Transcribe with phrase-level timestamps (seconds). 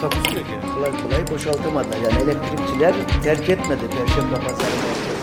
[0.00, 0.52] Takusuyor ki.
[0.74, 1.96] kolay kolay boşaltamadılar.
[1.96, 5.16] Yani elektrikçiler terk etmedi Perşembe Pazarı merkezini.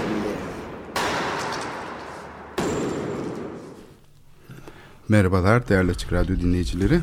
[5.10, 7.00] Merhabalar değerli Açık Radyo dinleyicileri.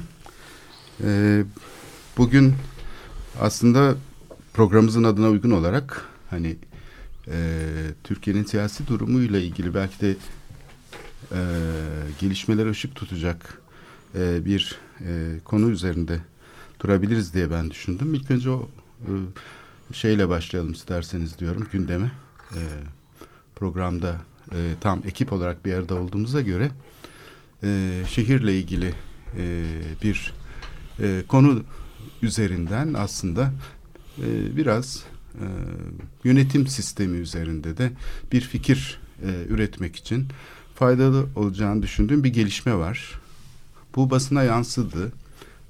[1.05, 1.43] Ee,
[2.17, 2.55] bugün
[3.41, 3.95] aslında
[4.55, 6.57] programımızın adına uygun olarak hani
[7.29, 7.37] e,
[8.05, 10.17] Türkiye'nin siyasi durumuyla ilgili belki de
[11.33, 11.41] e,
[12.21, 13.63] gelişmelere ışık tutacak
[14.15, 16.21] e, bir e, konu üzerinde
[16.81, 18.15] durabiliriz diye ben düşündüm.
[18.15, 18.69] İlk önce o
[19.01, 19.13] e,
[19.93, 22.13] şeyle başlayalım isterseniz diyorum gündeme.
[22.55, 22.61] E,
[23.57, 24.17] programda
[24.53, 26.71] e, tam ekip olarak bir arada olduğumuza göre
[28.09, 28.95] şehirle ilgili
[30.03, 30.35] bir
[31.29, 31.63] konu
[32.23, 33.53] üzerinden aslında
[34.57, 35.05] biraz
[36.25, 37.93] yönetim sistemi üzerinde de
[38.33, 39.01] bir fikir
[39.49, 40.29] üretmek için
[40.75, 43.21] faydalı olacağını düşündüğüm bir gelişme var.
[43.97, 45.13] Bu basına yansıdı.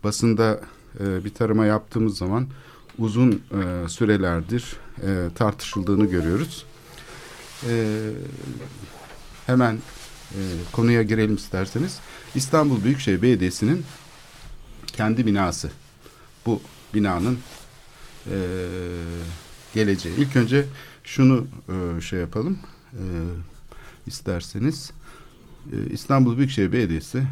[0.04, 0.60] Basında
[1.00, 2.46] e, bir tarama yaptığımız zaman
[2.98, 6.64] uzun e, sürelerdir e, tartışıldığını görüyoruz.
[7.68, 8.00] E,
[9.46, 9.78] hemen
[10.30, 10.40] e,
[10.72, 11.98] konuya girelim isterseniz.
[12.34, 13.84] İstanbul Büyükşehir Belediyesi'nin
[14.86, 15.70] kendi binası.
[16.46, 16.60] Bu
[16.94, 17.38] binanın
[18.26, 18.36] e,
[19.74, 20.16] geleceği.
[20.16, 20.64] İlk önce
[21.04, 22.58] şunu e, şey yapalım
[22.92, 23.04] e,
[24.06, 24.92] isterseniz.
[25.72, 27.22] E, İstanbul Büyükşehir Belediyesi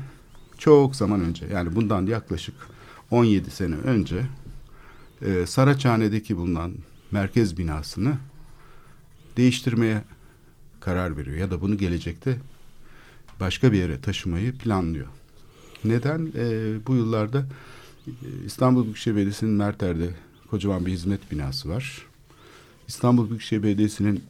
[0.58, 2.54] çok zaman önce yani bundan yaklaşık
[3.10, 4.26] 17 sene önce
[5.22, 6.74] e, Saraçhane'deki bulunan
[7.10, 8.16] merkez binasını
[9.36, 10.02] değiştirmeye
[10.80, 12.38] karar veriyor ya da bunu gelecekte
[13.40, 15.06] başka bir yere taşımayı planlıyor.
[15.84, 16.32] Neden?
[16.36, 17.46] E, bu yıllarda
[18.06, 20.10] e, İstanbul Büyükşehir Belediyesi'nin Merter'de
[20.50, 22.06] kocaman bir hizmet binası var.
[22.88, 24.24] İstanbul Büyükşehir Belediyesi'nin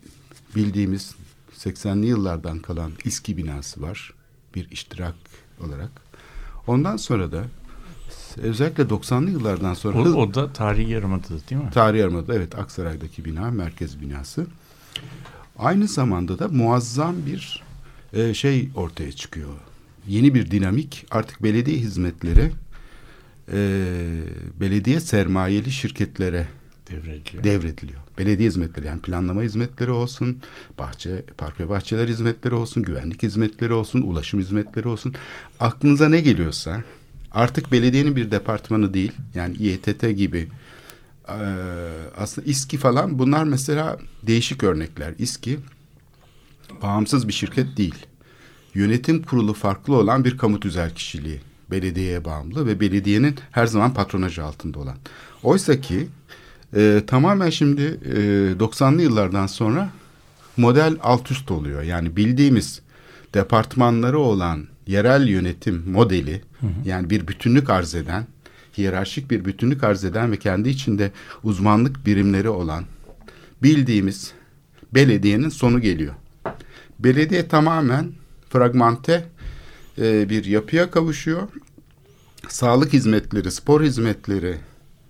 [0.57, 1.15] bildiğimiz
[1.59, 4.15] 80'li yıllardan kalan İSKİ binası var.
[4.55, 5.15] Bir iştirak
[5.61, 5.91] olarak.
[6.67, 7.45] Ondan sonra da
[8.37, 9.99] özellikle 90'lı yıllardan sonra...
[9.99, 11.71] O, o da tarihi yarımada değil mi?
[11.75, 14.47] Tarihi Yarımada evet Aksaray'daki bina merkez binası.
[15.59, 17.63] Aynı zamanda da muazzam bir
[18.13, 19.49] e, şey ortaya çıkıyor.
[20.09, 22.53] Yeni bir dinamik artık belediye hizmetleri
[23.53, 23.59] e,
[24.61, 26.49] belediye sermayeli şirketlere
[26.91, 27.45] Devrediliyor.
[27.45, 28.01] devrediliyor.
[28.19, 30.39] Belediye hizmetleri yani planlama hizmetleri olsun,
[30.79, 35.15] bahçe, park ve bahçeler hizmetleri olsun, güvenlik hizmetleri olsun, ulaşım hizmetleri olsun.
[35.61, 36.83] Aklınıza ne geliyorsa
[37.33, 40.49] artık belediyenin bir departmanı değil yani İETT gibi
[41.29, 41.39] e,
[42.17, 45.15] aslında İSKİ falan bunlar mesela değişik örnekler.
[45.19, 45.59] İSKİ
[46.83, 48.07] bağımsız bir şirket değil.
[48.75, 51.41] Yönetim kurulu farklı olan bir kamu tüzel kişiliği.
[51.71, 54.97] Belediyeye bağımlı ve belediyenin her zaman patronajı altında olan.
[55.43, 56.09] Oysa ki
[56.77, 58.19] e, tamamen şimdi e,
[58.59, 59.91] 90'lı yıllardan sonra
[60.57, 61.83] model alt üst oluyor.
[61.83, 62.83] Yani bildiğimiz
[63.35, 66.43] departmanları olan yerel yönetim modeli
[66.85, 68.27] yani bir bütünlük arz eden,
[68.79, 71.13] hiyerarşik bir bütünlük arz eden ve kendi içinde
[71.43, 72.85] uzmanlık birimleri olan
[73.63, 74.33] bildiğimiz
[74.95, 76.15] belediyenin sonu geliyor.
[76.99, 78.13] Belediye tamamen
[78.51, 79.27] fragmente
[79.99, 81.49] e, bir yapıya kavuşuyor.
[82.49, 84.57] Sağlık hizmetleri, spor hizmetleri,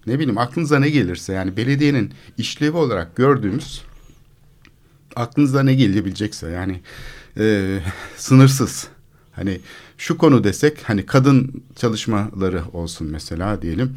[0.06, 3.82] ne bileyim aklınıza ne gelirse yani belediyenin işlevi olarak gördüğümüz
[5.16, 6.80] aklınıza ne gelebilecekse yani
[7.38, 7.78] e,
[8.16, 8.88] sınırsız.
[9.38, 9.60] Hani
[9.98, 13.94] şu konu desek hani kadın çalışmaları olsun mesela diyelim.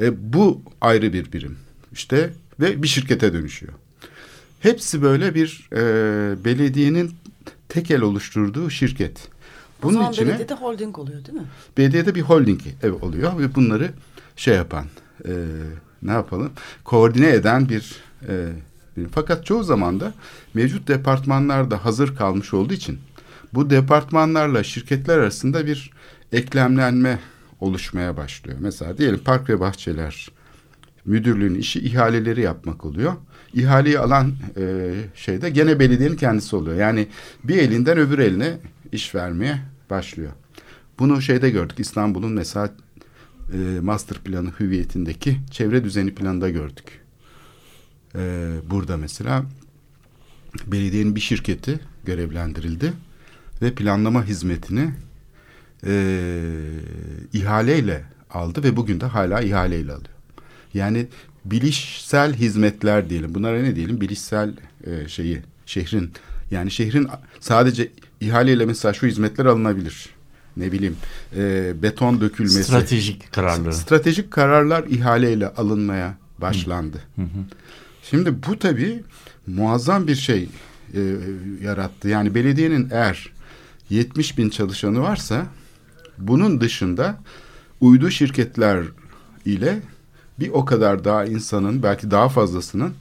[0.00, 1.58] E, bu ayrı bir birim
[1.92, 3.72] işte ve bir şirkete dönüşüyor.
[4.60, 5.82] Hepsi böyle bir e,
[6.44, 7.14] belediyenin
[7.68, 9.28] tekel oluşturduğu şirket.
[9.78, 11.46] o Bunun zaman içine belediyede holding oluyor değil mi?
[11.78, 13.90] belediyede bir holding ev oluyor ve bunları
[14.36, 14.84] şey yapan
[15.24, 15.32] e,
[16.02, 16.52] ne yapalım
[16.84, 17.96] koordine eden bir,
[18.28, 18.48] e,
[19.12, 20.14] fakat çoğu zaman da
[20.54, 22.98] mevcut departmanlar da hazır kalmış olduğu için
[23.54, 25.90] bu departmanlarla şirketler arasında bir
[26.32, 27.18] eklemlenme
[27.60, 28.58] oluşmaya başlıyor.
[28.60, 30.28] Mesela diyelim park ve bahçeler
[31.04, 33.12] müdürlüğün işi ihaleleri yapmak oluyor.
[33.54, 36.76] İhaleyi alan e, şeyde gene belediyenin kendisi oluyor.
[36.76, 37.08] Yani
[37.44, 38.58] bir elinden öbür eline
[38.92, 39.58] iş vermeye
[39.90, 40.32] başlıyor.
[40.98, 42.74] Bunu şeyde gördük İstanbul'un mesela
[43.52, 47.00] e, master planı hüviyetindeki çevre düzeni planında gördük.
[48.14, 49.44] E, burada mesela
[50.66, 52.92] belediyenin bir şirketi görevlendirildi
[53.62, 54.90] ve planlama hizmetini
[55.86, 55.92] e,
[57.32, 60.14] ihaleyle aldı ve bugün de hala ihaleyle alıyor.
[60.74, 61.06] Yani
[61.44, 63.34] bilişsel hizmetler diyelim.
[63.34, 64.00] Bunlara ne diyelim?
[64.00, 64.54] Bilişsel
[64.84, 66.12] e, şeyi şehrin
[66.50, 67.08] yani şehrin
[67.40, 67.90] sadece
[68.20, 70.08] ihaleyle mesela şu hizmetler alınabilir.
[70.56, 70.96] Ne bileyim
[71.36, 72.64] e, beton dökülmesi.
[72.64, 73.74] Stratejik kararları.
[73.74, 77.00] Stratejik kararlar ihaleyle alınmaya başlandı.
[77.16, 77.28] Hı hı.
[78.02, 79.02] Şimdi bu tabii
[79.46, 80.48] muazzam bir şey
[80.94, 81.00] e,
[81.62, 82.08] yarattı.
[82.08, 83.32] Yani belediyenin eğer
[83.90, 85.46] 70 bin çalışanı varsa
[86.18, 87.18] bunun dışında
[87.80, 88.84] uydu şirketler
[89.44, 89.82] ile
[90.40, 92.94] bir o kadar daha insanın belki daha fazlasının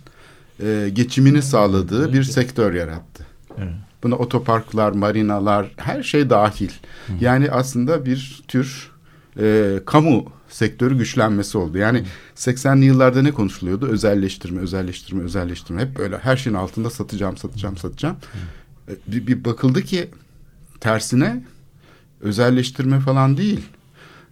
[0.63, 3.25] e, geçimini sağladığı bir sektör yarattı.
[3.57, 3.73] Evet.
[4.03, 6.69] Buna otoparklar, marinalar, her şey dahil.
[7.07, 7.13] Hı.
[7.21, 8.91] Yani aslında bir tür
[9.39, 11.77] e, kamu sektörü güçlenmesi oldu.
[11.77, 12.03] Yani
[12.35, 13.87] 80'li yıllarda ne konuşuluyordu?
[13.87, 15.81] Özelleştirme, özelleştirme, özelleştirme.
[15.81, 18.15] Hep böyle her şeyin altında satacağım, satacağım, satacağım.
[18.87, 18.91] Hı.
[18.91, 20.09] E, bir, bir bakıldı ki
[20.79, 21.43] tersine
[22.21, 23.61] özelleştirme falan değil.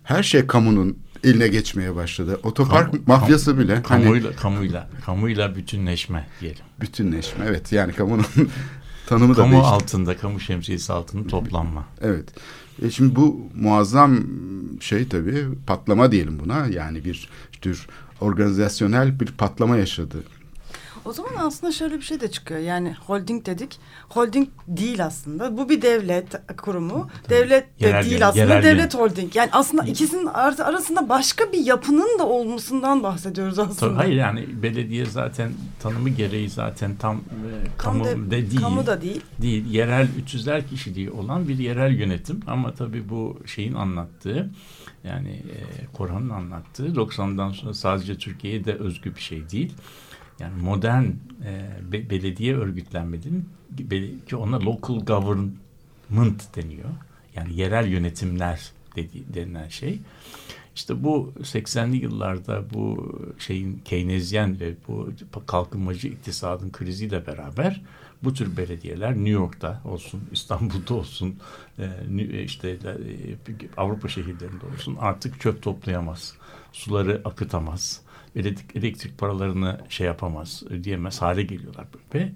[0.03, 2.39] Her şey kamunun eline geçmeye başladı.
[2.44, 3.83] Otopark Kamu, mafyası kam, bile.
[3.83, 6.65] Kamuyla, hani, kamuyla, kamuyla bütünleşme diyelim.
[6.81, 8.25] Bütünleşme evet yani kamunun
[9.07, 9.69] tanımı kamu da değişti.
[9.73, 11.85] altında, kamu şemsiyesi altında toplanma.
[12.01, 12.29] Evet.
[12.81, 14.19] E şimdi bu muazzam
[14.79, 16.67] şey tabii patlama diyelim buna.
[16.67, 17.29] Yani bir
[17.61, 17.88] tür
[18.21, 20.23] organizasyonel bir patlama yaşadı
[21.07, 22.59] o zaman aslında şöyle bir şey de çıkıyor.
[22.59, 23.80] Yani holding dedik.
[24.09, 25.57] Holding değil aslında.
[25.57, 27.09] Bu bir devlet kurumu.
[27.24, 27.36] Tabii.
[27.36, 28.45] Devlet de yerel değil aslında.
[28.45, 29.01] Yerel devlet yön.
[29.01, 29.36] holding.
[29.36, 33.80] Yani aslında ikisinin arasında başka bir yapının da olmasından bahsediyoruz aslında.
[33.80, 38.62] Tabii, hayır yani belediye zaten tanımı gereği zaten tam e, kamu de, de değil.
[38.62, 39.21] Kamu da değil.
[39.42, 39.65] Değil.
[39.65, 42.39] Yerel 300'ler kişiliği olan bir yerel yönetim.
[42.48, 44.50] Ama tabii bu şeyin anlattığı
[45.04, 49.74] yani e, Korhan'ın anlattığı 90'dan sonra sadece Türkiye'ye de özgü bir şey değil
[50.39, 51.05] yani modern
[51.45, 53.49] e, be, belediye örgütlenmenin
[54.27, 56.89] ki ona local government deniyor.
[57.35, 59.99] Yani yerel yönetimler dedi, denilen şey.
[60.75, 65.09] İşte bu 80'li yıllarda bu şeyin Keynesyen ve bu
[65.47, 67.81] kalkınmacı iktisadın kriziyle beraber
[68.23, 71.35] bu tür belediyeler New York'ta olsun, İstanbul'da olsun,
[71.79, 72.77] e, işte e,
[73.77, 76.33] Avrupa şehirlerinde olsun artık çöp toplayamaz,
[76.73, 78.01] suları akıtamaz,
[78.37, 81.85] elektrik, elektrik paralarını şey yapamaz, ödeyemez hale geliyorlar.
[82.13, 82.31] Ve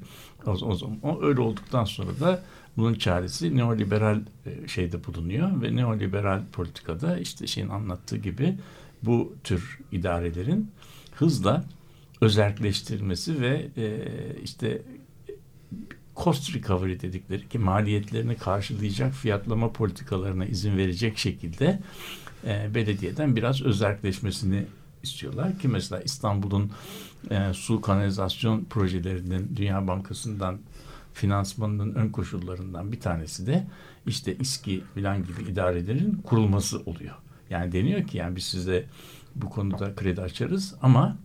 [0.46, 2.44] o, o zaman o öyle olduktan sonra da
[2.78, 8.58] bunun çaresi neoliberal e, şeyde bulunuyor ve neoliberal politikada işte şeyin anlattığı gibi
[9.04, 10.72] bu tür idarelerin
[11.16, 11.64] hızla
[12.22, 14.06] özelleştirilmesi ve e,
[14.44, 14.82] işte
[16.16, 21.80] cost recovery dedikleri ki maliyetlerini karşılayacak fiyatlama politikalarına izin verecek şekilde
[22.46, 24.66] e, belediyeden biraz özelleşmesini
[25.04, 26.72] istiyorlar ki mesela İstanbul'un
[27.32, 30.60] e, su kanalizasyon projelerinin Dünya Bankası'ndan
[31.14, 33.68] finansmanının ön koşullarından bir tanesi de
[34.08, 37.16] işte İSKİ filan gibi idarelerin kurulması oluyor.
[37.50, 38.86] Yani deniyor ki yani biz size
[39.36, 41.18] bu konuda kredi açarız ama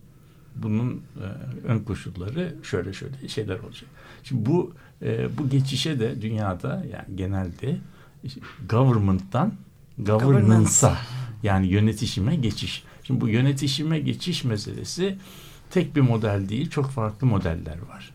[0.55, 1.25] bunun e,
[1.67, 3.89] ön koşulları şöyle şöyle şeyler olacak.
[4.23, 7.77] Şimdi bu e, bu geçişe de dünyada yani genelde
[8.23, 9.53] işte government'tan
[9.97, 10.97] governance'a
[11.43, 12.83] yani yönetişime geçiş.
[13.07, 15.17] Şimdi bu yönetişime geçiş meselesi
[15.69, 18.11] tek bir model değil, çok farklı modeller var.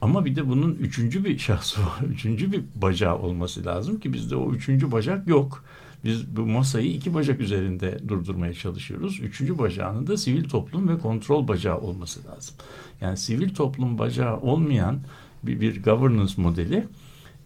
[0.00, 4.36] Ama bir de bunun üçüncü bir şahsı var, üçüncü bir bacağı olması lazım ki bizde
[4.36, 5.64] o üçüncü bacak yok.
[6.04, 9.20] Biz bu masayı iki bacak üzerinde durdurmaya çalışıyoruz.
[9.20, 12.54] Üçüncü bacağının da sivil toplum ve kontrol bacağı olması lazım.
[13.00, 15.00] Yani sivil toplum bacağı olmayan
[15.42, 16.86] bir, bir governance modeli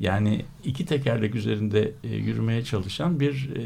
[0.01, 3.63] yani iki tekerlek üzerinde e, yürümeye çalışan bir e,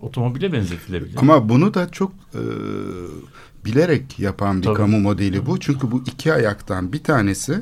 [0.00, 1.16] otomobile benzetilebilir.
[1.16, 2.42] Ama bunu da çok e,
[3.64, 4.76] bilerek yapan bir Tabii.
[4.76, 5.60] kamu modeli bu.
[5.60, 7.58] Çünkü bu iki ayaktan bir tanesi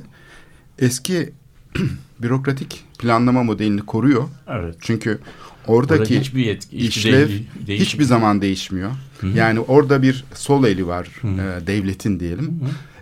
[0.79, 1.33] eski
[2.23, 4.29] bürokratik planlama modelini koruyor.
[4.49, 4.77] Evet.
[4.81, 5.19] çünkü
[5.67, 8.91] oradaki orada hiçbir yetki, işlev değil, hiçbir zaman değişmiyor.
[9.21, 9.37] Hı -hı.
[9.37, 12.61] Yani orada bir sol eli var e, devletin diyelim.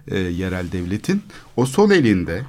[0.08, 1.22] E, yerel devletin.
[1.56, 2.42] O sol elinde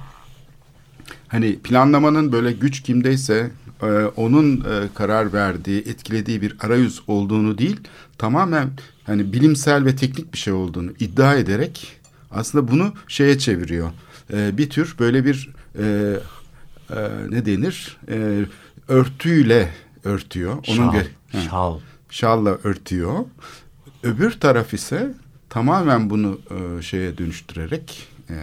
[1.30, 3.50] hani planlamanın böyle güç kimdeyse
[3.82, 7.80] e, onun e, karar verdiği, etkilediği bir arayüz olduğunu değil,
[8.18, 8.70] tamamen
[9.04, 13.90] hani bilimsel ve teknik bir şey olduğunu iddia ederek aslında bunu şeye çeviriyor.
[14.32, 16.16] E, bir tür böyle bir e,
[16.90, 17.98] e, ne denir?
[18.08, 18.44] E,
[18.88, 19.72] örtüyle
[20.04, 20.52] örtüyor.
[20.68, 21.04] Onun şal,
[21.50, 21.78] şal.
[22.10, 23.14] Şalla örtüyor.
[24.02, 25.14] Öbür taraf ise
[25.48, 28.34] tamamen bunu e, şeye dönüştürerek e,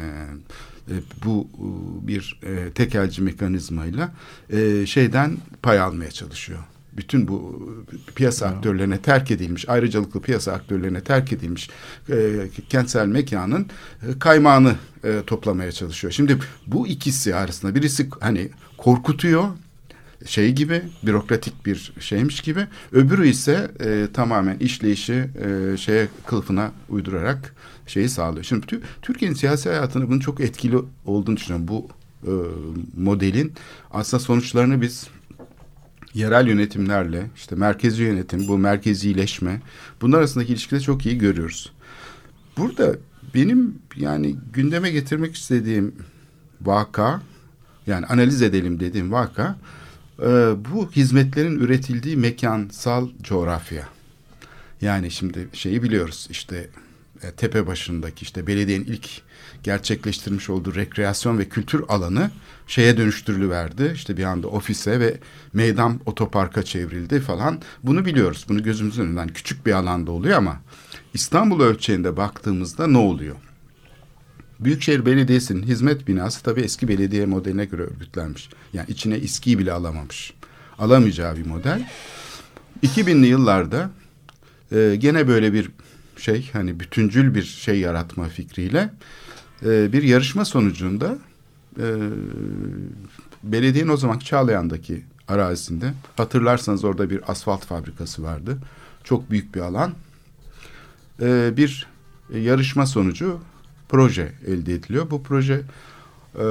[0.92, 4.12] e, bu e, bir e, tekelci mekanizmayla
[4.86, 6.60] şeyden pay almaya çalışıyor.
[6.98, 7.62] Bütün bu
[8.16, 8.52] piyasa ya.
[8.52, 11.70] aktörlerine terk edilmiş, ayrıcalıklı piyasa aktörlerine terk edilmiş
[12.70, 13.68] kentsel mekanın
[14.20, 14.76] kaymağını
[15.28, 16.14] toplamaya çalışıyor.
[16.14, 19.50] Şimdi bu ikisi arasında birisi hani korkutuyor,
[20.26, 25.30] şey gibi bürokratik bir şeymiş gibi öbürü ise e, tamamen işleyişi
[25.74, 27.56] e, şeye kılıfına uydurarak
[27.88, 28.44] şeyi sağlıyor.
[28.44, 28.66] Şimdi
[29.02, 31.68] Türkiye'nin siyasi hayatını bunun çok etkili olduğunu düşünüyorum.
[31.68, 31.88] Bu
[32.24, 32.32] e,
[32.98, 33.54] modelin
[33.92, 35.08] aslında sonuçlarını biz
[36.14, 39.62] yerel yönetimlerle işte merkezi yönetim, bu merkezileşme
[40.02, 41.72] bunlar arasındaki ilişkide çok iyi görüyoruz.
[42.58, 42.96] Burada
[43.36, 45.96] benim yani gündeme getirmek istediğim
[46.62, 47.22] vaka
[47.88, 49.58] yani analiz edelim dediğim vaka
[50.20, 50.26] e,
[50.72, 53.88] bu hizmetlerin üretildiği mekansal coğrafya.
[54.82, 56.70] Yani şimdi şeyi biliyoruz işte
[57.38, 59.10] tepe başındaki işte belediyenin ilk
[59.64, 62.32] gerçekleştirmiş olduğu rekreasyon ve kültür alanı
[62.68, 63.92] şeye dönüştürülüverdi.
[63.96, 65.18] İşte bir anda ofise ve
[65.54, 67.62] meydan otoparka çevrildi falan.
[67.84, 68.46] Bunu biliyoruz.
[68.50, 70.62] Bunu gözümüzün önünden küçük bir alanda oluyor ama
[71.14, 73.36] İstanbul ölçeğinde baktığımızda ne oluyor?
[74.60, 78.50] Büyükşehir Belediyesi'nin hizmet binası tabii eski belediye modeline göre örgütlenmiş.
[78.74, 80.34] Yani içine iskiyi bile alamamış.
[80.80, 81.90] Alamayacağı bir model.
[82.84, 83.90] 2000'li yıllarda
[84.72, 85.70] e, gene böyle bir
[86.20, 88.90] şey hani bütüncül bir şey yaratma fikriyle
[89.66, 91.18] e, bir yarışma sonucunda
[91.80, 91.86] e,
[93.44, 98.58] belediyenin o zamanki Çağlayan'daki arazisinde hatırlarsanız orada bir asfalt fabrikası vardı.
[99.04, 99.94] Çok büyük bir alan.
[101.22, 101.88] E, bir
[102.34, 103.40] yarışma sonucu
[103.90, 105.12] proje elde ediliyor.
[105.12, 105.62] Bu proje
[106.38, 106.46] e,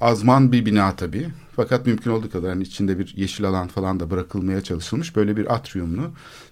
[0.00, 1.28] azman bir bina tabii.
[1.56, 5.16] Fakat mümkün olduğu kadar hani içinde bir yeşil alan falan da bırakılmaya çalışılmış.
[5.16, 6.10] Böyle bir atriumlu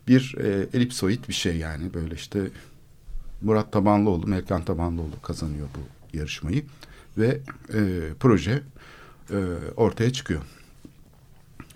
[0.09, 1.95] bir e, elipsoid bir şey yani.
[1.95, 2.41] Böyle işte
[3.43, 6.65] Murat Tabanlıoğlu, Melkan Tabanlıoğlu kazanıyor bu yarışmayı.
[7.19, 7.41] Ve
[7.75, 7.81] e,
[8.21, 8.63] proje
[9.31, 9.37] e,
[9.77, 10.41] ortaya çıkıyor.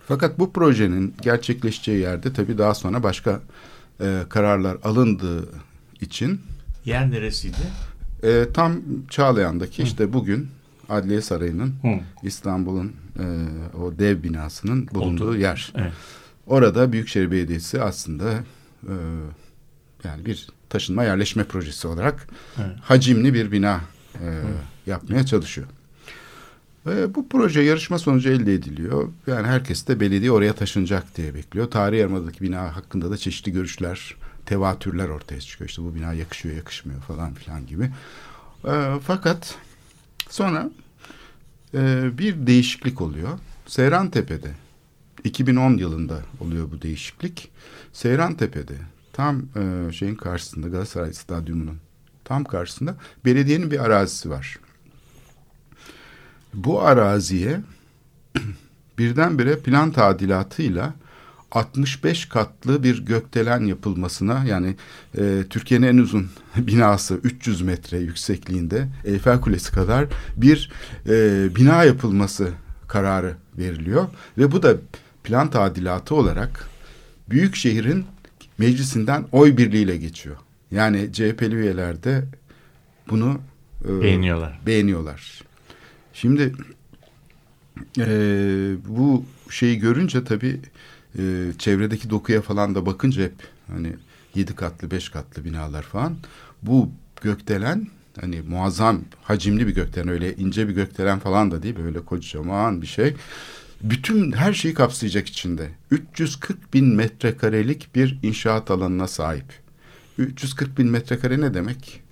[0.09, 3.41] Fakat bu projenin gerçekleşeceği yerde tabii daha sonra başka
[4.01, 5.49] e, kararlar alındığı
[6.01, 6.41] için...
[6.85, 7.57] Yer neresiydi?
[8.23, 8.81] E, tam
[9.11, 9.87] Çağlayan'daki Hı.
[9.87, 10.49] işte bugün
[10.91, 11.75] Adliye Sarayı'nın
[12.23, 13.25] İstanbul'un e,
[13.79, 15.37] o dev binasının bulunduğu Oldu.
[15.37, 15.73] yer.
[15.77, 15.93] Evet.
[16.47, 18.33] Orada Büyükşehir Belediyesi aslında
[18.83, 18.95] e,
[20.05, 22.29] yani bir taşınma yerleşme projesi olarak
[22.59, 22.77] evet.
[22.83, 23.81] hacimli bir bina
[24.15, 24.27] e,
[24.87, 25.67] yapmaya çalışıyor.
[26.87, 29.09] E, bu proje yarışma sonucu elde ediliyor.
[29.27, 31.71] Yani herkes de belediye oraya taşınacak diye bekliyor.
[31.71, 34.17] Tarih Yarımada'daki bina hakkında da çeşitli görüşler,
[34.47, 35.69] tevatürler ortaya çıkıyor.
[35.69, 37.91] İşte bu bina yakışıyor, yakışmıyor falan filan gibi.
[38.65, 39.59] E, fakat
[40.31, 40.71] sonra
[41.75, 43.39] e, bir değişiklik oluyor.
[43.67, 44.51] Seyran Tepe'de
[45.25, 47.51] 2010 yılında oluyor bu değişiklik.
[47.93, 48.77] Seyran Tepe'de
[49.13, 51.79] tam e, şeyin karşısında Galatasaray Stadyumu'nun
[52.25, 54.59] tam karşısında belediyenin bir arazisi var.
[56.55, 57.61] Bu araziye
[58.99, 60.95] birdenbire plan tadilatıyla
[61.51, 64.77] 65 katlı bir gökdelen yapılmasına yani
[65.19, 70.73] e, Türkiye'nin en uzun binası 300 metre yüksekliğinde Eyfel Kulesi kadar bir
[71.07, 72.53] e, bina yapılması
[72.89, 74.07] kararı veriliyor
[74.39, 74.77] ve bu da
[75.25, 76.69] plan tadilatı olarak
[77.31, 78.05] büyük şehrin
[78.59, 80.37] meclisinden oy birliğiyle geçiyor.
[80.71, 82.25] Yani CHP'li üyeler de
[83.11, 83.41] bunu
[83.89, 84.61] e, beğeniyorlar.
[84.67, 85.43] Beğeniyorlar.
[86.13, 86.53] Şimdi
[87.99, 88.07] e,
[88.89, 90.61] bu şeyi görünce tabii
[91.19, 93.35] e, çevredeki dokuya falan da bakınca hep
[93.67, 93.93] hani
[94.35, 96.17] yedi katlı beş katlı binalar falan.
[96.63, 96.91] Bu
[97.23, 97.87] gökdelen
[98.21, 102.87] hani muazzam hacimli bir gökdelen öyle ince bir gökdelen falan da değil böyle kocaman bir
[102.87, 103.15] şey.
[103.83, 105.71] Bütün her şeyi kapsayacak içinde.
[105.91, 109.45] 340 bin metrekarelik bir inşaat alanına sahip.
[110.19, 112.03] 340 bin metrekare ne demek?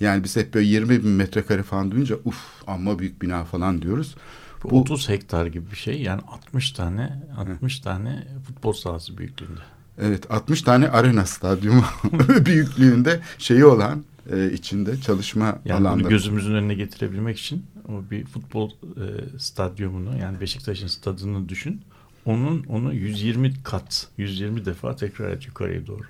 [0.00, 4.14] Yani biz hep böyle 20 bin metrekare falan duyunca uf amma büyük bina falan diyoruz
[4.64, 6.02] bu, Bu 30 hektar gibi bir şey.
[6.02, 7.82] Yani 60 tane 60 hı.
[7.82, 9.60] tane futbol sahası büyüklüğünde.
[9.98, 11.84] Evet 60 tane arena stadyumu
[12.46, 16.08] büyüklüğünde şeyi olan e, içinde çalışma yani alanları.
[16.08, 21.82] gözümüzün önüne getirebilmek için o bir futbol e, stadyumunu yani Beşiktaş'ın stadını düşün.
[22.24, 26.04] Onun onu 120 kat, 120 defa tekrar et yukarıya doğru.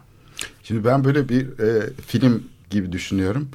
[0.63, 3.49] Şimdi ben böyle bir e, film gibi düşünüyorum.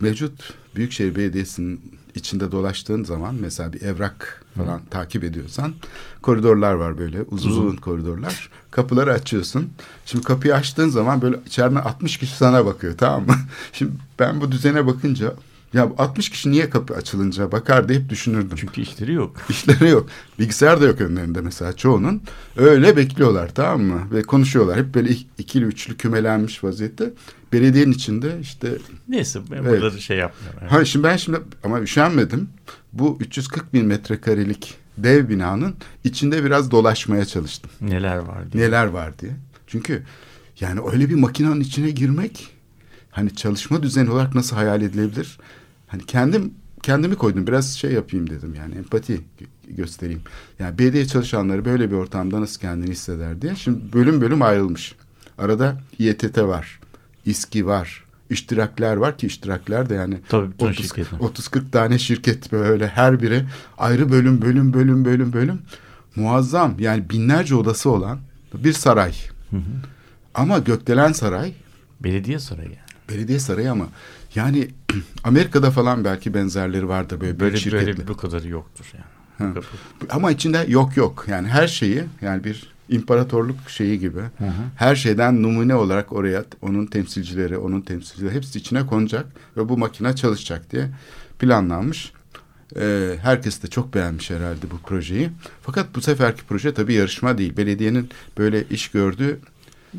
[0.00, 1.80] Mevcut Büyükşehir Belediyesi'nin
[2.14, 4.82] içinde dolaştığın zaman mesela bir evrak falan Hı.
[4.90, 5.74] takip ediyorsan
[6.22, 8.50] koridorlar var böyle uzun uzun koridorlar.
[8.70, 9.70] Kapıları açıyorsun.
[10.06, 13.34] Şimdi kapıyı açtığın zaman böyle içeriden 60 kişi sana bakıyor tamam mı?
[13.72, 15.34] Şimdi ben bu düzene bakınca
[15.72, 18.56] ya 60 kişi niye kapı açılınca bakar hep düşünürdüm.
[18.56, 19.36] Çünkü işleri yok.
[19.48, 20.06] İşleri yok.
[20.38, 22.22] Bilgisayar da yok önlerinde mesela çoğunun.
[22.56, 24.08] Öyle bekliyorlar tamam mı?
[24.12, 24.78] Ve konuşuyorlar.
[24.78, 27.12] Hep böyle ikili üçlü kümelenmiş vaziyette.
[27.52, 28.78] Belediyenin içinde işte.
[29.08, 29.82] Neyse ben evet.
[29.82, 30.58] burada şey yapmıyorum.
[30.62, 30.72] Evet.
[30.72, 32.48] Ha, şimdi ben şimdi ama üşenmedim.
[32.92, 35.74] Bu 340 bin metrekarelik dev binanın
[36.04, 37.70] içinde biraz dolaşmaya çalıştım.
[37.80, 38.64] Neler var diye.
[38.64, 39.32] Neler var diye.
[39.66, 40.02] Çünkü
[40.60, 42.48] yani öyle bir makinenin içine girmek
[43.10, 45.38] hani çalışma düzeni olarak nasıl hayal edilebilir?
[45.92, 49.20] Hani kendim kendimi koydum biraz şey yapayım dedim yani empati
[49.68, 50.22] göstereyim.
[50.58, 53.56] Yani belediye çalışanları böyle bir ortamda nasıl kendini hisseder diye.
[53.56, 54.94] Şimdi bölüm bölüm ayrılmış.
[55.38, 56.80] Arada İETT var,
[57.26, 60.50] İSKİ var, iştirakler var ki iştirakler de yani Tabii,
[61.20, 63.44] 30-40 tane şirket böyle her biri
[63.78, 65.58] ayrı bölüm bölüm bölüm bölüm bölüm
[66.16, 68.18] muazzam yani binlerce odası olan
[68.54, 69.12] bir saray.
[69.50, 69.60] Hı hı.
[70.34, 71.54] Ama Gökdelen Saray
[72.00, 72.76] belediye sarayı.
[73.08, 73.86] Belediye sarayı ama
[74.34, 74.68] yani
[75.24, 77.86] Amerika'da falan belki benzerleri vardır böyle böyle şirketler.
[77.86, 79.52] Böyle bu kadarı yoktur yani.
[79.54, 79.60] Ha.
[80.10, 84.52] Ama içinde yok yok yani her şeyi yani bir imparatorluk şeyi gibi hı hı.
[84.76, 90.16] her şeyden numune olarak oraya onun temsilcileri, onun temsilcileri hepsi içine konacak ve bu makine
[90.16, 90.88] çalışacak diye
[91.38, 92.12] planlanmış.
[92.76, 95.30] Ee, herkes de çok beğenmiş herhalde bu projeyi.
[95.62, 97.56] Fakat bu seferki proje tabii yarışma değil.
[97.56, 99.40] Belediyenin böyle iş gördüğü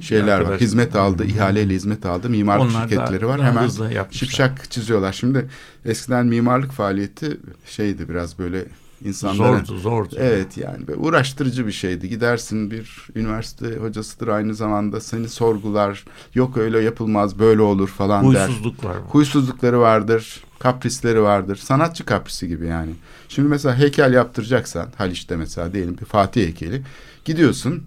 [0.02, 0.60] şeyler var.
[0.60, 2.30] Hizmet aldı, ihaleyle hizmet aldı.
[2.30, 3.44] Mimarlık Onlar şirketleri var.
[3.44, 3.70] Hemen
[4.12, 5.14] şipşak çiziyorlar.
[5.14, 5.50] Şimdi
[5.86, 8.66] eskiden mimarlık faaliyeti şeydi biraz böyle
[9.06, 9.58] insanlara.
[9.58, 10.16] Zordu, zordu.
[10.20, 12.10] Evet yani böyle uğraştırıcı bir şeydi.
[12.10, 16.06] Gidersin bir üniversite hocasıdır aynı zamanda seni sorgular.
[16.34, 18.48] Yok öyle yapılmaz, böyle olur falan Huysuzluk der.
[18.48, 18.98] Huysuzluk var.
[19.10, 21.56] Huysuzlukları vardır, kaprisleri vardır.
[21.56, 22.92] Sanatçı kaprisi gibi yani.
[23.30, 26.82] Şimdi mesela heykel yaptıracaksan Haliç'te mesela diyelim bir Fatih heykeli.
[27.26, 27.84] Gidiyorsun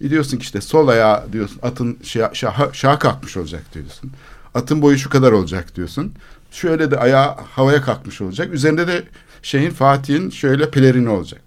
[0.00, 4.10] Diyorsun ki işte sol ayağı diyorsun atın şaha, şaha, şaha kalkmış olacak diyorsun.
[4.54, 6.12] Atın boyu şu kadar olacak diyorsun.
[6.50, 8.52] Şöyle de ayağı havaya kalkmış olacak.
[8.52, 9.04] Üzerinde de
[9.42, 11.42] şeyin Fatih'in şöyle pelerini olacak.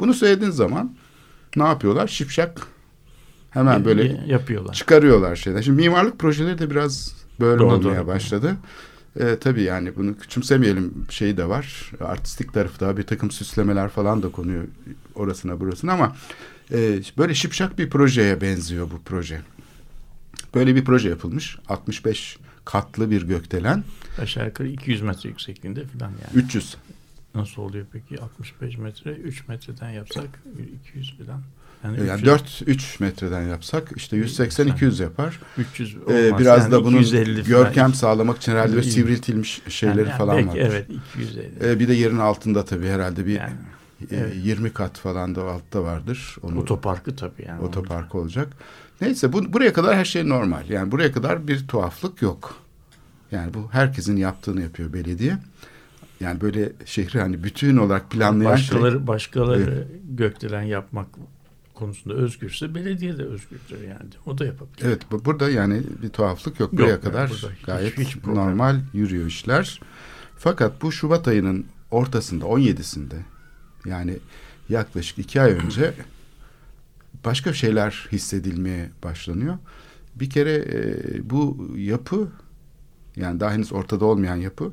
[0.00, 0.96] Bunu söylediğin zaman
[1.56, 2.08] ne yapıyorlar?
[2.08, 2.66] Şipşak
[3.50, 4.74] hemen böyle yapıyorlar.
[4.74, 5.60] Çıkarıyorlar şeyden.
[5.60, 8.06] Şimdi mimarlık projeleri de biraz böyle doğru, olmaya doğru.
[8.06, 8.56] başladı.
[9.20, 11.92] Ee, tabii yani bunu küçümsemeyelim şeyi de var.
[12.00, 14.64] Artistik tarafı da bir takım süslemeler falan da konuyor
[15.14, 16.16] orasına burasına ama
[16.72, 19.40] e, böyle şipşak bir projeye benziyor bu proje.
[20.54, 21.58] Böyle bir proje yapılmış.
[21.68, 23.84] 65 katlı bir gökdelen.
[24.18, 26.44] Aşağı yukarı 200 metre yüksekliğinde falan yani.
[26.44, 26.76] 300.
[27.34, 30.42] Nasıl oluyor peki 65 metre 3 metreden yapsak
[30.90, 31.42] 200 falan.
[31.84, 35.40] Yani, yani 4 3 metreden yapsak işte 180 200 yapar.
[35.58, 36.14] 300 olmaz.
[36.14, 37.02] Ee, biraz yani da bunun
[37.44, 40.56] görkem sivriltilmiş sağlamak için herhalde sivriltilmiş şeyleri yani, falan var.
[40.56, 41.52] Evet 250.
[41.64, 43.52] Ee, bir de yerin altında tabii herhalde bir yani,
[44.10, 44.34] evet.
[44.44, 46.36] 20 kat falan da altta vardır.
[46.42, 47.60] Onu, otoparkı tabii yani.
[47.60, 48.52] Otoparkı olacak.
[49.00, 50.68] Neyse bu, buraya kadar her şey normal.
[50.68, 52.56] Yani buraya kadar bir tuhaflık yok.
[53.32, 55.38] Yani bu herkesin yaptığını yapıyor belediye.
[56.20, 59.06] Yani böyle şehri hani bütün olarak planlayan başkaları, şey.
[59.06, 59.86] Başkaları evet.
[60.08, 61.06] gökdelen yapmak
[61.74, 64.10] konusunda özgürse belediye de özgürdür yani.
[64.26, 64.86] O da yapabilir.
[64.86, 66.72] Evet burada yani bir tuhaflık yok.
[66.72, 69.80] Buraya yok, kadar yani gayet hiç, hiç normal yürüyor işler.
[70.36, 73.16] Fakat bu Şubat ayının ortasında 17'sinde
[73.88, 74.16] yani
[74.68, 75.94] yaklaşık iki ay önce
[77.24, 79.58] başka şeyler hissedilmeye başlanıyor.
[80.14, 82.28] Bir kere e, bu yapı
[83.16, 84.72] yani daha henüz ortada olmayan yapı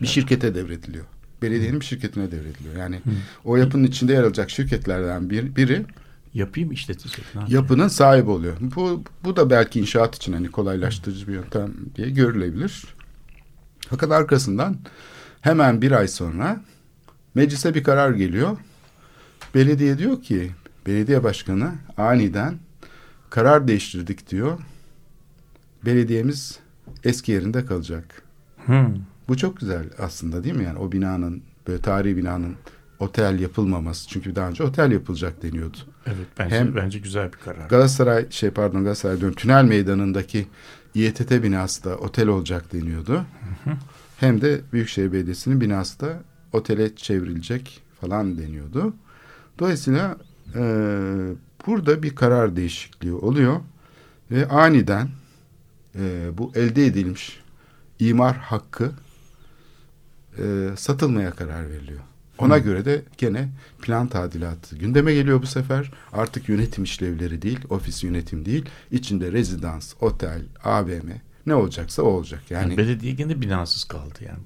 [0.00, 1.04] bir şirkete devrediliyor.
[1.42, 2.76] Belediyenin bir şirketine devrediliyor.
[2.76, 3.10] Yani Hı.
[3.44, 5.86] o yapının içinde yer alacak şirketlerden bir, biri
[6.34, 7.24] yapayım işletecek.
[7.48, 8.56] Yapının sahibi oluyor.
[8.60, 12.84] Bu, bu da belki inşaat için hani kolaylaştırıcı bir yöntem diye görülebilir.
[13.88, 14.76] Fakat arkasından
[15.40, 16.60] hemen bir ay sonra
[17.38, 18.56] meclise bir karar geliyor.
[19.54, 20.50] Belediye diyor ki
[20.86, 22.58] belediye başkanı aniden
[23.30, 24.58] karar değiştirdik diyor.
[25.84, 26.58] Belediyemiz
[27.04, 28.22] eski yerinde kalacak.
[28.66, 28.94] Hmm.
[29.28, 30.64] Bu çok güzel aslında değil mi?
[30.64, 32.56] Yani o binanın böyle tarihi binanın
[32.98, 34.08] otel yapılmaması.
[34.08, 35.76] Çünkü daha önce otel yapılacak deniyordu.
[36.06, 37.68] Evet bence, Hem bence güzel bir karar.
[37.68, 40.46] Galatasaray şey pardon Galatasaray diyorum Tünel Meydanı'ndaki
[40.94, 43.14] İETT binası da otel olacak deniyordu.
[43.14, 43.74] Hı hı.
[44.16, 46.22] Hem de Büyükşehir Belediyesi'nin binası da
[46.52, 48.94] otele çevrilecek falan deniyordu.
[49.58, 50.16] Dolayısıyla
[50.54, 50.60] e,
[51.66, 53.60] burada bir karar değişikliği oluyor
[54.30, 55.08] ve aniden
[55.94, 57.40] e, bu elde edilmiş
[57.98, 58.92] imar hakkı
[60.38, 62.00] e, satılmaya karar veriliyor.
[62.38, 62.58] Ona Hı.
[62.58, 63.48] göre de gene
[63.82, 65.90] plan tadilatı gündeme geliyor bu sefer.
[66.12, 68.64] Artık yönetim işlevleri değil, ofis yönetim değil.
[68.90, 71.10] İçinde rezidans, otel, AVM
[71.46, 72.42] ne olacaksa o olacak.
[72.50, 74.38] Yani, yani belediye gene binasız kaldı yani.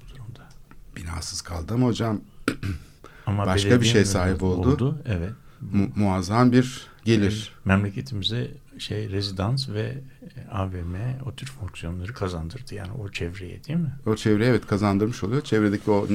[0.96, 2.20] Binasız kaldı ama hocam
[3.26, 4.68] ama başka bir şey sahip oldu.
[4.68, 4.98] oldu.
[5.07, 5.33] Evet.
[5.61, 7.52] Mu muazzam bir gelir.
[7.64, 9.98] Memleketimize şey rezidans ve
[10.37, 10.94] e, AVM
[11.26, 13.92] o tür fonksiyonları kazandırdı yani o çevreye değil mi?
[14.07, 15.42] O çevreye evet kazandırmış oluyor.
[15.42, 16.09] Çevredeki o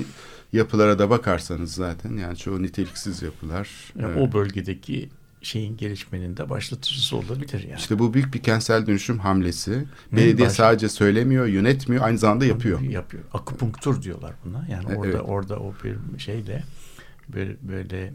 [0.53, 3.69] yapılara da bakarsanız zaten yani çoğu niteliksiz yapılar.
[3.99, 4.29] Yani evet.
[4.29, 5.09] O bölgedeki
[5.47, 7.79] şeyin gelişmenin de başlatıcısı olabilir yani.
[7.79, 9.85] İşte bu büyük bir kentsel dönüşüm hamlesi.
[10.11, 10.53] Belediye Baş...
[10.53, 12.81] sadece söylemiyor, yönetmiyor, aynı zamanda yapıyor.
[12.81, 13.23] Yapıyor.
[13.33, 14.67] Akupunktur diyorlar buna.
[14.71, 15.21] Yani orada evet.
[15.25, 16.63] orada o bir şeyle
[17.29, 18.13] böyle, böyle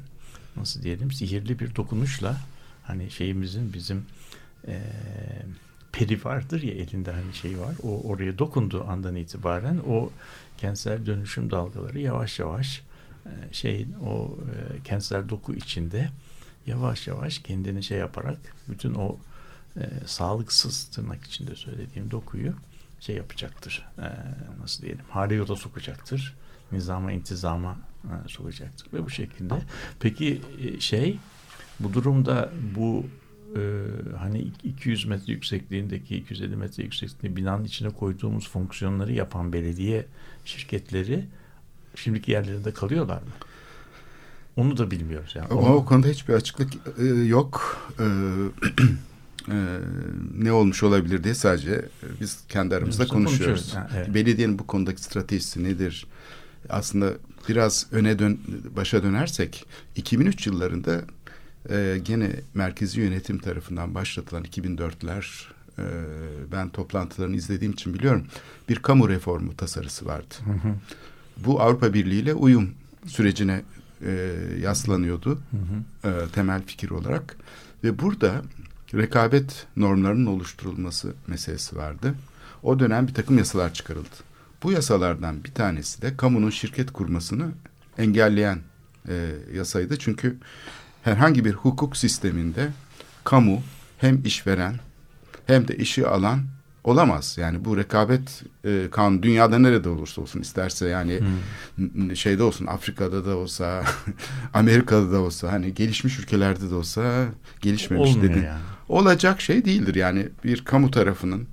[0.56, 2.36] nasıl diyelim sihirli bir dokunuşla
[2.82, 4.06] hani şeyimizin bizim
[4.68, 4.82] e,
[5.92, 7.74] peri vardır ya elinde hani şey var.
[7.82, 10.10] O oraya dokunduğu andan itibaren o
[10.58, 12.82] kentsel dönüşüm dalgaları yavaş yavaş
[13.26, 16.08] e, şeyin o e, kentsel doku içinde
[16.66, 19.16] yavaş yavaş kendini şey yaparak bütün o
[19.76, 22.54] e, sağlıksız tırnak içinde söylediğim dokuyu
[23.00, 23.86] şey yapacaktır.
[23.98, 24.06] E,
[24.60, 25.04] nasıl diyelim?
[25.10, 26.34] Hale yola sokacaktır.
[26.72, 28.92] Nizama, intizama e, sokacaktır.
[28.92, 29.54] Ve bu şekilde.
[30.00, 31.18] Peki e, şey
[31.80, 33.06] bu durumda bu
[33.56, 33.60] e,
[34.18, 40.06] hani 200 metre yüksekliğindeki 250 metre yüksekliğinde binanın içine koyduğumuz fonksiyonları yapan belediye
[40.44, 41.24] şirketleri
[41.94, 43.28] şimdiki yerlerinde kalıyorlar mı?
[44.56, 45.32] Onu da bilmiyoruz.
[45.34, 45.48] Yani.
[45.48, 47.76] O, o konuda hiçbir açıklık e, yok.
[47.98, 48.04] E,
[49.48, 49.78] e,
[50.38, 53.72] ne olmuş olabilir diye sadece e, biz kendi aramızda biz konuşuyoruz.
[53.76, 54.14] Yani, evet.
[54.14, 56.06] Belediyenin bu konudaki stratejisi nedir?
[56.68, 57.12] Aslında
[57.48, 58.40] biraz öne dön
[58.76, 61.00] başa dönersek 2003 yıllarında
[61.70, 65.44] e, gene merkezi yönetim tarafından başlatılan 2004'ler
[65.78, 65.84] e,
[66.52, 68.26] ben toplantılarını izlediğim için biliyorum
[68.68, 70.34] bir kamu reformu tasarısı vardı.
[70.44, 70.74] Hı hı.
[71.36, 72.70] Bu Avrupa Birliği ile uyum
[73.06, 73.62] sürecine
[74.06, 76.24] e, yaslanıyordu hı hı.
[76.24, 77.36] E, temel fikir olarak
[77.84, 78.42] ve burada
[78.94, 82.14] rekabet normlarının oluşturulması meselesi vardı.
[82.62, 84.08] O dönem bir takım yasalar çıkarıldı.
[84.62, 87.48] Bu yasalardan bir tanesi de kamunun şirket kurmasını
[87.98, 88.58] engelleyen
[89.08, 89.98] e, yasaydı.
[89.98, 90.36] Çünkü
[91.02, 92.70] herhangi bir hukuk sisteminde
[93.24, 93.62] kamu
[93.98, 94.80] hem işveren
[95.46, 96.42] hem de işi alan
[96.84, 97.36] olamaz.
[97.38, 101.20] Yani bu rekabet e, kanunu dünyada nerede olursa olsun isterse yani
[101.76, 102.16] hmm.
[102.16, 103.84] şeyde olsun Afrika'da da olsa
[104.54, 107.26] Amerika'da da olsa hani gelişmiş ülkelerde de olsa
[107.60, 108.46] gelişmemiş Olmuyor dedin.
[108.46, 108.60] Yani.
[108.88, 111.48] Olacak şey değildir yani bir kamu tarafının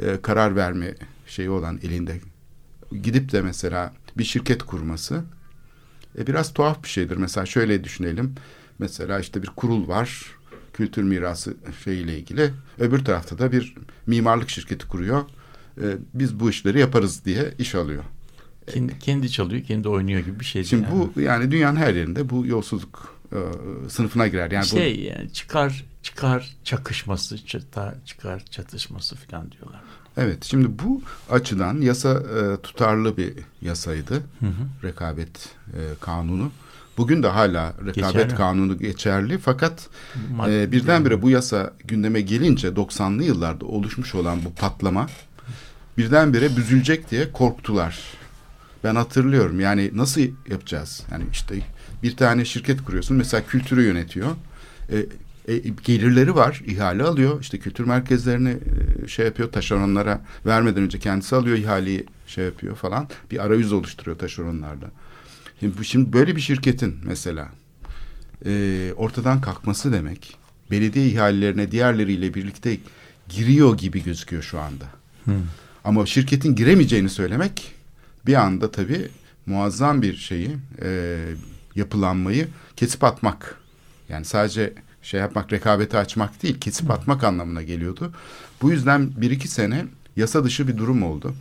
[0.00, 0.94] e, karar verme
[1.26, 2.20] şeyi olan elinde
[3.02, 5.24] gidip de mesela bir şirket kurması
[6.18, 7.16] e, biraz tuhaf bir şeydir.
[7.16, 8.34] Mesela şöyle düşünelim.
[8.78, 10.26] Mesela işte bir kurul var
[10.72, 12.50] kültür mirası şeyiyle ilgili.
[12.78, 13.74] Öbür tarafta da bir
[14.06, 15.24] mimarlık şirketi kuruyor.
[15.82, 18.04] E, biz bu işleri yaparız diye iş alıyor.
[18.66, 20.64] Kendi, kendi çalıyor, kendi oynuyor gibi bir şey.
[20.64, 21.10] Şimdi yani.
[21.14, 23.38] bu yani dünyanın her yerinde bu yolsuzluk e,
[23.88, 24.50] sınıfına girer.
[24.50, 29.80] Yani şey bu, yani çıkar çıkar çakışması, çıta, çıkar çatışması falan diyorlar.
[30.16, 33.32] Evet şimdi bu açıdan yasa e, tutarlı bir
[33.62, 34.14] yasaydı.
[34.14, 34.86] Hı hı.
[34.88, 36.50] Rekabet e, kanunu.
[36.96, 38.34] Bugün de hala rekabet geçerli.
[38.34, 39.88] kanunu geçerli fakat
[40.48, 45.06] e, birdenbire bu yasa gündeme gelince 90'lı yıllarda oluşmuş olan bu patlama
[45.98, 48.00] birdenbire büzülecek diye korktular.
[48.84, 51.02] Ben hatırlıyorum yani nasıl yapacağız?
[51.12, 51.54] Yani işte
[52.02, 54.30] bir tane şirket kuruyorsun mesela kültürü yönetiyor.
[54.92, 55.06] E,
[55.48, 57.40] e, gelirleri var, ihale alıyor.
[57.40, 58.56] İşte kültür merkezlerini
[59.04, 63.08] e, şey yapıyor, taşeronlara vermeden önce kendisi alıyor ihaleyi şey yapıyor falan.
[63.30, 64.90] Bir arayüz oluşturuyor taşeronlarla.
[65.62, 67.48] Şimdi, şimdi böyle bir şirketin mesela
[68.46, 70.36] e, ortadan kalkması demek
[70.70, 72.78] belediye ihalelerine diğerleriyle birlikte
[73.28, 74.84] giriyor gibi gözüküyor şu anda.
[75.24, 75.34] Hmm.
[75.84, 77.74] Ama şirketin giremeyeceğini söylemek
[78.26, 79.08] bir anda tabii
[79.46, 81.18] muazzam bir şeyi e,
[81.74, 83.56] yapılanmayı kesip atmak.
[84.08, 84.72] Yani sadece
[85.02, 86.90] şey yapmak rekabeti açmak değil kesip hmm.
[86.90, 88.12] atmak anlamına geliyordu.
[88.62, 89.84] Bu yüzden bir iki sene
[90.16, 91.34] yasa dışı bir durum oldu.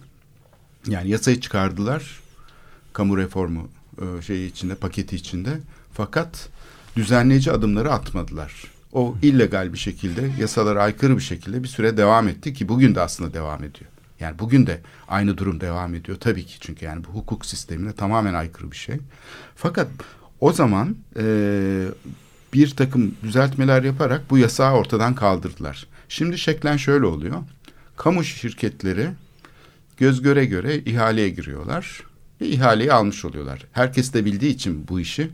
[0.87, 2.19] Yani yasayı çıkardılar
[2.93, 3.69] kamu reformu
[4.01, 5.59] e, şeyi içinde, paketi içinde.
[5.93, 6.49] Fakat
[6.95, 8.63] düzenleyici adımları atmadılar.
[8.93, 13.01] O illegal bir şekilde, yasalara aykırı bir şekilde bir süre devam etti ki bugün de
[13.01, 13.91] aslında devam ediyor.
[14.19, 18.33] Yani bugün de aynı durum devam ediyor tabii ki çünkü yani bu hukuk sistemine tamamen
[18.33, 18.95] aykırı bir şey.
[19.55, 19.87] Fakat
[20.39, 21.85] o zaman e,
[22.53, 25.87] bir takım düzeltmeler yaparak bu yasağı ortadan kaldırdılar.
[26.09, 27.37] Şimdi şeklen şöyle oluyor.
[27.97, 29.09] Kamu şirketleri
[29.97, 32.10] göz göre göre ihaleye giriyorlar
[32.41, 33.65] ve ihaleyi almış oluyorlar.
[33.71, 35.29] Herkes de bildiği için bu işi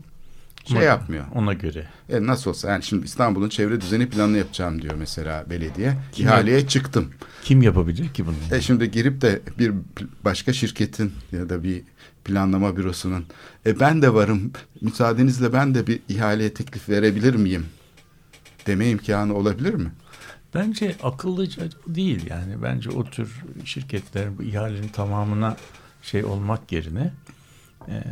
[0.72, 1.24] şey yapmıyor.
[1.34, 1.86] Ona göre.
[2.08, 5.94] E nasıl olsa yani şimdi İstanbul'un çevre düzeni planını yapacağım diyor mesela belediye.
[6.12, 7.10] Kim İhaleye yap- çıktım.
[7.44, 8.56] Kim yapabilir ki bunu?
[8.56, 9.72] E şimdi girip de bir
[10.24, 11.82] başka şirketin ya da bir
[12.24, 13.24] planlama bürosunun
[13.66, 17.66] e ben de varım müsaadenizle ben de bir ihaleye teklif verebilir miyim
[18.66, 19.90] deme imkanı olabilir mi?
[20.54, 22.62] Bence akıllıca değil yani.
[22.62, 25.56] Bence o tür şirketler bu ihalenin tamamına
[26.08, 27.12] şey olmak yerine
[27.88, 28.02] e,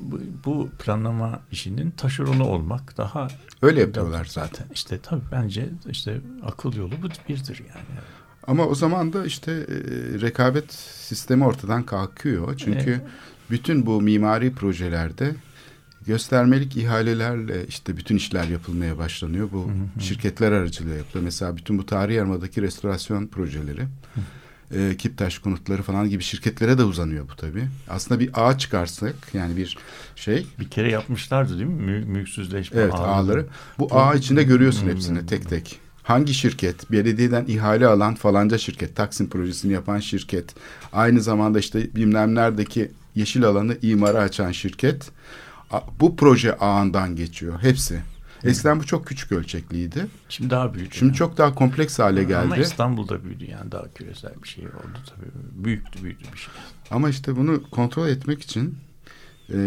[0.00, 3.28] bu, bu planlama işinin taşeronu olmak daha
[3.62, 4.66] öyle yapıyorlar zaten.
[4.74, 8.00] İşte tabii bence işte akıl yolu bu birdir yani.
[8.46, 9.76] Ama o zaman da işte e,
[10.20, 12.56] rekabet sistemi ortadan kalkıyor.
[12.56, 13.02] Çünkü evet.
[13.50, 15.34] bütün bu mimari projelerde
[16.06, 19.48] göstermelik ihalelerle işte bütün işler yapılmaya başlanıyor.
[19.52, 20.00] Bu hı hı.
[20.00, 21.24] şirketler aracılığıyla yapılıyor.
[21.24, 23.82] Mesela bütün bu tarih yarımadaki restorasyon projeleri.
[23.82, 24.20] Hı
[24.74, 27.68] e, Kiptaş konutları falan gibi şirketlere de uzanıyor bu tabii.
[27.88, 29.78] Aslında bir ağ çıkarsak yani bir
[30.16, 30.46] şey.
[30.60, 31.82] Bir kere yapmışlardı değil mi?
[31.82, 33.08] Mü mülksüzleşme evet, ağları.
[33.08, 33.46] ağları.
[33.78, 35.80] Bu ağ içinde görüyorsun hepsini tek tek.
[36.02, 40.54] Hangi şirket, belediyeden ihale alan falanca şirket, Taksim projesini yapan şirket,
[40.92, 45.10] aynı zamanda işte bilmem neredeki yeşil alanı imara açan şirket,
[46.00, 48.02] bu proje ağından geçiyor hepsi.
[48.44, 50.06] Eskiden bu çok küçük ölçekliydi.
[50.28, 50.88] Şimdi daha büyüdü.
[50.92, 51.16] Şimdi yani.
[51.16, 52.36] çok daha kompleks hale geldi.
[52.36, 55.64] Ama İstanbul'da büyüdü yani daha küresel bir şey oldu tabii.
[55.64, 56.54] Büyüktü büyüdü bir şey.
[56.90, 58.78] Ama işte bunu kontrol etmek için
[59.52, 59.58] e,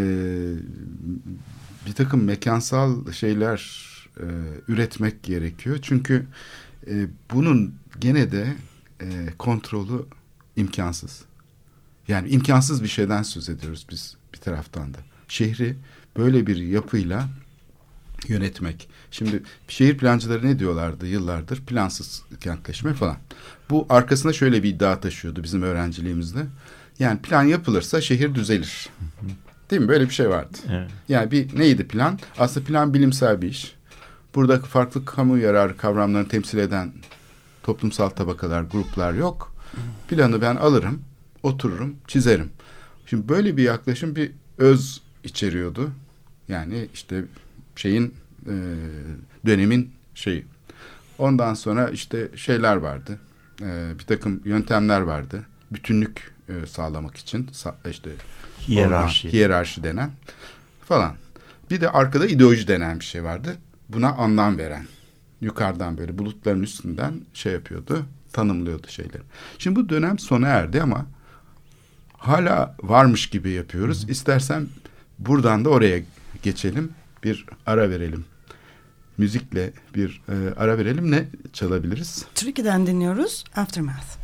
[1.88, 3.86] bir takım mekansal şeyler
[4.18, 4.26] e,
[4.68, 5.80] üretmek gerekiyor.
[5.82, 6.26] Çünkü
[6.88, 8.56] e, bunun gene de
[9.02, 10.06] e, kontrolü
[10.56, 11.22] imkansız.
[12.08, 14.98] Yani imkansız bir şeyden söz ediyoruz biz bir taraftan da.
[15.28, 15.76] Şehri
[16.18, 17.30] böyle bir yapıyla
[18.28, 18.90] yönetmek.
[19.12, 21.66] Şimdi şehir plancıları ne diyorlardı yıllardır?
[21.66, 23.18] Plansız kentleşme falan.
[23.70, 26.46] Bu arkasında şöyle bir iddia taşıyordu bizim öğrenciliğimizde.
[27.00, 28.90] Yani plan yapılırsa şehir düzelir.
[29.72, 29.88] Değil mi?
[29.88, 30.58] Böyle bir şey vardı.
[30.70, 30.92] Evet.
[31.10, 32.20] Yani bir neydi plan?
[32.38, 33.76] Aslında plan bilimsel bir iş.
[34.36, 36.94] Burada farklı kamu yararı kavramlarını temsil eden
[37.64, 39.56] toplumsal tabakalar, gruplar yok.
[40.08, 41.02] Planı ben alırım,
[41.44, 42.50] otururum, çizerim.
[43.06, 45.92] Şimdi böyle bir yaklaşım bir öz içeriyordu.
[46.48, 47.24] Yani işte
[47.80, 48.14] şeyin
[48.46, 48.56] e,
[49.46, 50.46] dönemin şeyi.
[51.18, 53.20] Ondan sonra işte şeyler vardı.
[53.62, 55.46] E, bir takım yöntemler vardı.
[55.72, 57.50] Bütünlük e, sağlamak için
[57.90, 58.10] işte
[58.68, 59.28] hiyerarşi.
[59.28, 60.12] Oradan, hiyerarşi denen
[60.86, 61.16] falan.
[61.70, 63.58] Bir de arkada ideoloji denen bir şey vardı.
[63.90, 64.86] Buna anlam veren.
[65.42, 68.06] Yukarıdan böyle bulutların üstünden şey yapıyordu.
[68.34, 69.22] Tanımlıyordu şeyleri.
[69.58, 71.06] Şimdi bu dönem sona erdi ama
[72.18, 74.08] hala varmış gibi yapıyoruz.
[74.08, 74.12] Hı.
[74.12, 74.68] İstersen
[75.20, 76.02] buradan da oraya
[76.44, 76.92] geçelim
[77.24, 78.26] bir ara verelim.
[79.18, 81.12] Müzikle bir e, ara verelim.
[81.12, 82.26] Ne çalabiliriz?
[82.36, 83.44] Türkiye'den dinliyoruz.
[83.56, 84.20] Aftermath.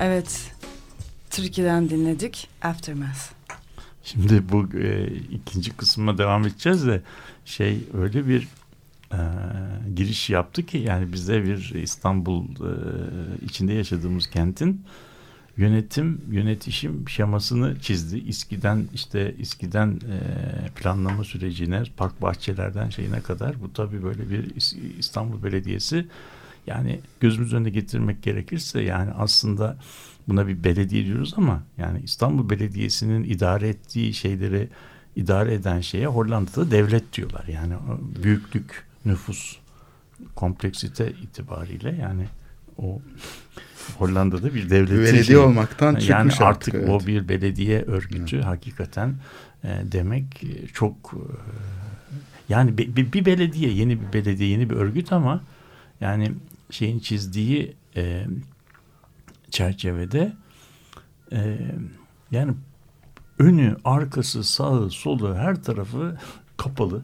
[0.00, 0.52] Evet.
[1.30, 2.48] Türkiye'den dinledik.
[2.62, 3.18] Aftermath.
[4.04, 7.02] Şimdi bu e, ikinci kısma devam edeceğiz de
[7.44, 8.48] şey öyle bir
[9.12, 9.18] e,
[9.94, 12.72] giriş yaptı ki yani bize bir İstanbul e,
[13.44, 14.84] içinde yaşadığımız kentin
[15.56, 18.18] yönetim yönetişim şemasını çizdi.
[18.18, 20.18] İSKİ'den işte İSKİ'den e,
[20.68, 24.54] planlama sürecine park bahçelerden şeyine kadar bu tabii böyle bir
[24.98, 26.06] İstanbul Belediyesi
[26.70, 29.76] yani gözümüz önüne getirmek gerekirse yani aslında
[30.28, 34.68] buna bir belediye diyoruz ama yani İstanbul Belediyesi'nin idare ettiği şeyleri
[35.16, 37.44] idare eden şeye Hollanda'da devlet diyorlar.
[37.48, 37.74] Yani
[38.22, 39.56] büyüklük, nüfus,
[40.34, 42.26] kompleksite itibariyle yani
[42.78, 43.00] o
[43.98, 45.38] Hollanda'da bir devlet belediye şeyi.
[45.38, 46.42] olmaktan çıkmış yani artık.
[46.42, 46.88] artık evet.
[46.88, 48.46] o bir belediye örgütü evet.
[48.46, 49.14] hakikaten
[49.64, 51.22] e, demek çok e,
[52.48, 55.40] yani bir, bir belediye yeni bir belediye yeni bir örgüt ama
[56.00, 56.32] yani
[56.70, 58.26] şeyin çizdiği e,
[59.50, 60.32] çerçevede
[61.32, 61.58] e,
[62.30, 62.54] yani
[63.38, 66.18] önü, arkası, sağı, solu her tarafı
[66.56, 67.02] kapalı.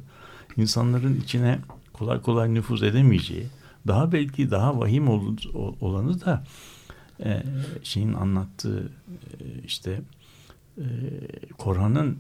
[0.57, 1.59] İnsanların içine
[1.93, 3.47] kolay kolay nüfuz edemeyeceği,
[3.87, 5.09] daha belki daha vahim
[5.81, 6.45] olanı da
[7.25, 7.43] e,
[7.83, 8.93] şeyin anlattığı
[9.41, 10.01] e, işte
[10.79, 10.85] e,
[11.59, 12.19] Korhan'ın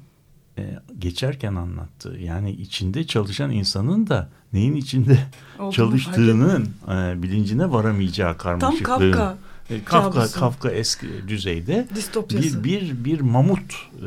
[0.98, 5.18] geçerken anlattığı yani içinde çalışan insanın da neyin içinde
[5.58, 8.84] Olduğunu çalıştığının e, bilincine varamayacağı karmaşıklığın.
[8.84, 9.36] Tam Kafka.
[9.70, 11.88] E, Kafka, Kafka eski düzeyde
[12.30, 14.06] bir, bir, bir mamut e,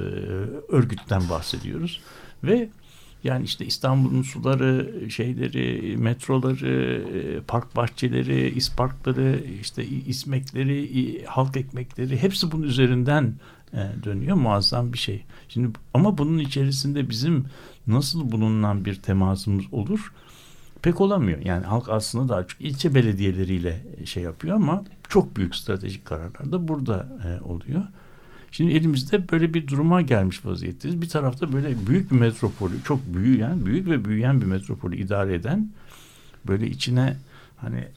[0.69, 2.01] örgütten bahsediyoruz.
[2.43, 2.69] Ve
[3.23, 12.51] yani işte İstanbul'un suları, şeyleri, metroları, e, park bahçeleri, isparkları, işte ismekleri, halk ekmekleri hepsi
[12.51, 13.58] bunun üzerinden e,
[14.03, 14.35] dönüyor.
[14.35, 15.25] Muazzam bir şey.
[15.49, 17.45] Şimdi ama bunun içerisinde bizim
[17.87, 20.13] nasıl bulunan bir temasımız olur?
[20.81, 21.39] Pek olamıyor.
[21.39, 26.67] Yani halk aslında daha çok ilçe belediyeleriyle şey yapıyor ama çok büyük stratejik kararlar da
[26.67, 27.83] burada e, oluyor.
[28.51, 31.01] Şimdi elimizde böyle bir duruma gelmiş vaziyetteyiz.
[31.01, 35.71] Bir tarafta böyle büyük bir metropolü, çok büyüyen, büyük ve büyüyen bir metropolü idare eden
[36.47, 37.17] böyle içine
[37.57, 37.87] hani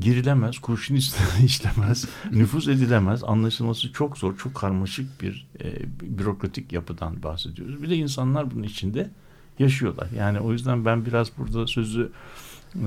[0.00, 0.94] girilemez, kurşun
[1.44, 5.74] işlemez, nüfuz edilemez, anlaşılması çok zor, çok karmaşık bir e,
[6.18, 7.82] bürokratik yapıdan bahsediyoruz.
[7.82, 9.10] Bir de insanlar bunun içinde
[9.58, 10.08] yaşıyorlar.
[10.16, 12.12] Yani o yüzden ben biraz burada sözü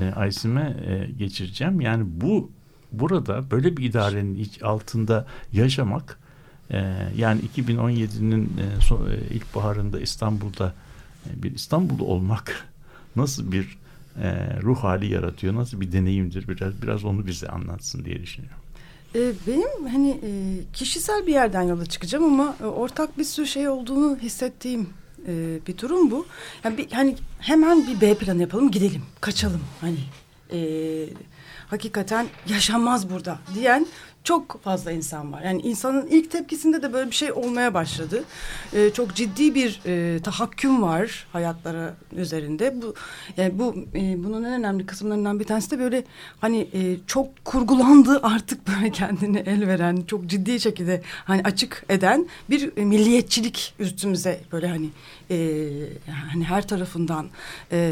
[0.02, 1.82] e, Aysim'e e, geçireceğim.
[1.82, 2.52] Yani bu
[2.92, 6.20] burada böyle bir idarenin iç altında yaşamak
[6.72, 10.74] e, yani 2017'nin e, so, e, ilkbaharında İstanbul'da
[11.30, 12.68] e, bir İstanbul'da olmak
[13.16, 13.78] nasıl bir
[14.22, 18.62] e, ruh hali yaratıyor, nasıl bir deneyimdir biraz biraz onu bize anlatsın diye düşünüyorum.
[19.16, 20.32] E, benim hani e,
[20.74, 24.90] kişisel bir yerden yola çıkacağım ama e, ortak bir sürü şey olduğunu hissettiğim
[25.68, 26.26] bir durum bu.
[26.64, 29.62] Yani bir, hani hemen bir B planı yapalım, gidelim, kaçalım.
[29.82, 29.98] Hani
[30.54, 30.60] e,
[31.68, 33.88] hakikaten yaşanmaz burada diyen
[34.24, 35.42] çok fazla insan var.
[35.42, 38.24] Yani insanın ilk tepkisinde de böyle bir şey olmaya başladı.
[38.74, 42.82] Ee, çok ciddi bir e, tahakküm var hayatlara üzerinde.
[42.82, 42.94] Bu
[43.38, 46.04] yani bu e, bunun en önemli kısımlarından bir tanesi de böyle
[46.42, 52.28] hani e, çok kurgulandı artık böyle kendini el veren, çok ciddi şekilde hani açık eden
[52.50, 54.90] bir e, milliyetçilik üstümüze böyle hani
[55.32, 55.36] e,
[56.34, 57.28] yani her tarafından
[57.72, 57.92] e,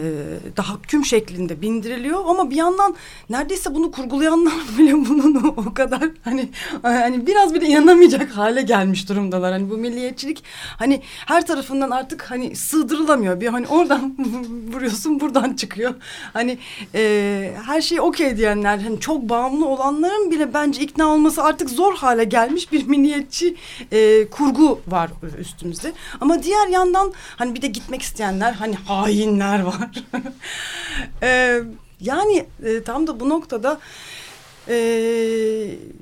[0.55, 2.95] tahakküm şeklinde bindiriliyor ama bir yandan
[3.29, 6.49] neredeyse bunu kurgulayanlar bile bunun o kadar hani
[6.81, 9.51] hani biraz bile inanamayacak hale gelmiş durumdalar.
[9.51, 10.43] Hani bu milliyetçilik
[10.77, 13.41] hani her tarafından artık hani sığdırılamıyor.
[13.41, 14.15] Bir hani oradan
[14.73, 15.95] vuruyorsun buradan çıkıyor.
[16.33, 16.57] Hani
[16.95, 21.95] e, her şey okey diyenler hani çok bağımlı olanların bile bence ikna olması artık zor
[21.95, 23.55] hale gelmiş bir milliyetçi
[23.91, 25.09] e, kurgu var
[25.39, 25.93] üstümüzde.
[26.21, 29.89] Ama diğer yandan hani bir de gitmek isteyenler hani hainler var.
[31.23, 31.61] e,
[32.01, 33.79] yani e, tam da bu noktada
[34.67, 34.75] e,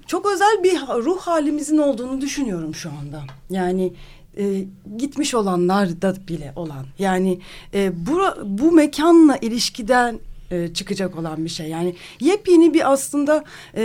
[0.08, 3.24] çok özel bir ruh halimizin olduğunu düşünüyorum şu anda.
[3.50, 3.94] Yani
[4.38, 4.66] e,
[4.98, 6.86] gitmiş olanlar da bile olan.
[7.00, 7.40] Yani
[7.74, 10.20] e, bu, bu mekanla ilişkiden
[10.52, 11.68] e, çıkacak olan bir şey.
[11.68, 13.44] Yani yepyeni bir aslında
[13.76, 13.84] e,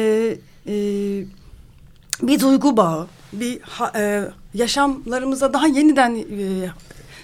[0.67, 0.75] e,
[2.23, 4.25] bir duygu bağı, bir ha, e,
[4.55, 6.71] yaşamlarımıza daha yeniden e,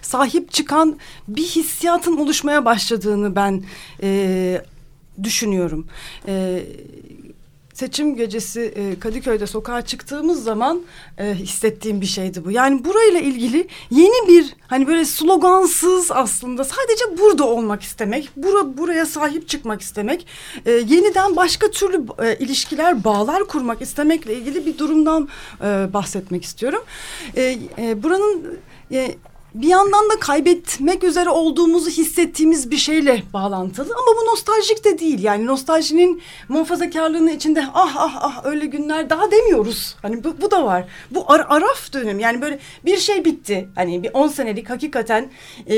[0.03, 3.62] sahip çıkan bir hissiyatın oluşmaya başladığını ben
[4.03, 4.62] e,
[5.22, 5.86] düşünüyorum.
[6.26, 6.62] E,
[7.78, 10.82] seçim gecesi e, Kadıköy'de sokağa çıktığımız zaman
[11.18, 12.51] e, hissettiğim bir şeydi bu.
[12.51, 19.07] Yani burayla ilgili yeni bir hani böyle slogansız aslında sadece burada olmak istemek, bura, buraya
[19.07, 20.26] sahip çıkmak istemek,
[20.66, 25.28] e, yeniden başka türlü e, ilişkiler, bağlar kurmak istemekle ilgili bir durumdan
[25.61, 26.82] e, bahsetmek istiyorum.
[27.36, 28.59] E, e, buranın
[28.92, 29.14] e,
[29.55, 35.22] bir yandan da kaybetmek üzere olduğumuzu hissettiğimiz bir şeyle bağlantılı ama bu nostaljik de değil.
[35.22, 39.96] Yani nostaljinin muhafazakarlığının içinde ah ah ah öyle günler daha demiyoruz.
[40.03, 40.84] Hani bu, bu da var.
[41.11, 43.68] Bu ar araf dönüm yani böyle bir şey bitti.
[43.74, 45.30] Hani bir on senelik hakikaten
[45.66, 45.76] e,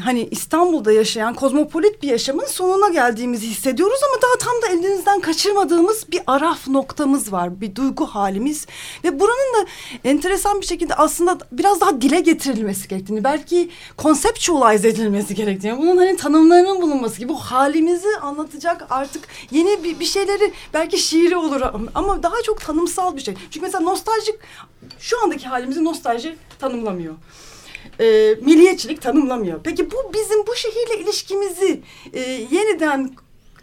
[0.00, 6.10] hani İstanbul'da yaşayan kozmopolit bir yaşamın sonuna geldiğimizi hissediyoruz ama daha tam da elinizden kaçırmadığımız
[6.10, 7.60] bir araf noktamız var.
[7.60, 8.66] Bir duygu halimiz
[9.04, 9.68] ve buranın da
[10.04, 16.16] enteresan bir şekilde aslında biraz daha dile getirilmesi gerektiğini belki conceptualize edilmesi gerektiğini bunun hani
[16.16, 21.60] tanımlarının bulunması gibi bu halimizi anlatacak artık yeni bir, bir şeyleri belki şiiri olur
[21.94, 23.34] ama daha çok tanımsal bir şey.
[23.50, 24.34] Çünkü mesela nostaljik
[24.98, 27.14] şu andaki halimizi nostalji tanımlamıyor
[28.00, 29.60] e, milliyetçilik tanımlamıyor.
[29.64, 31.80] Peki bu bizim bu şehirle ilişkimizi
[32.12, 32.20] e,
[32.50, 33.10] yeniden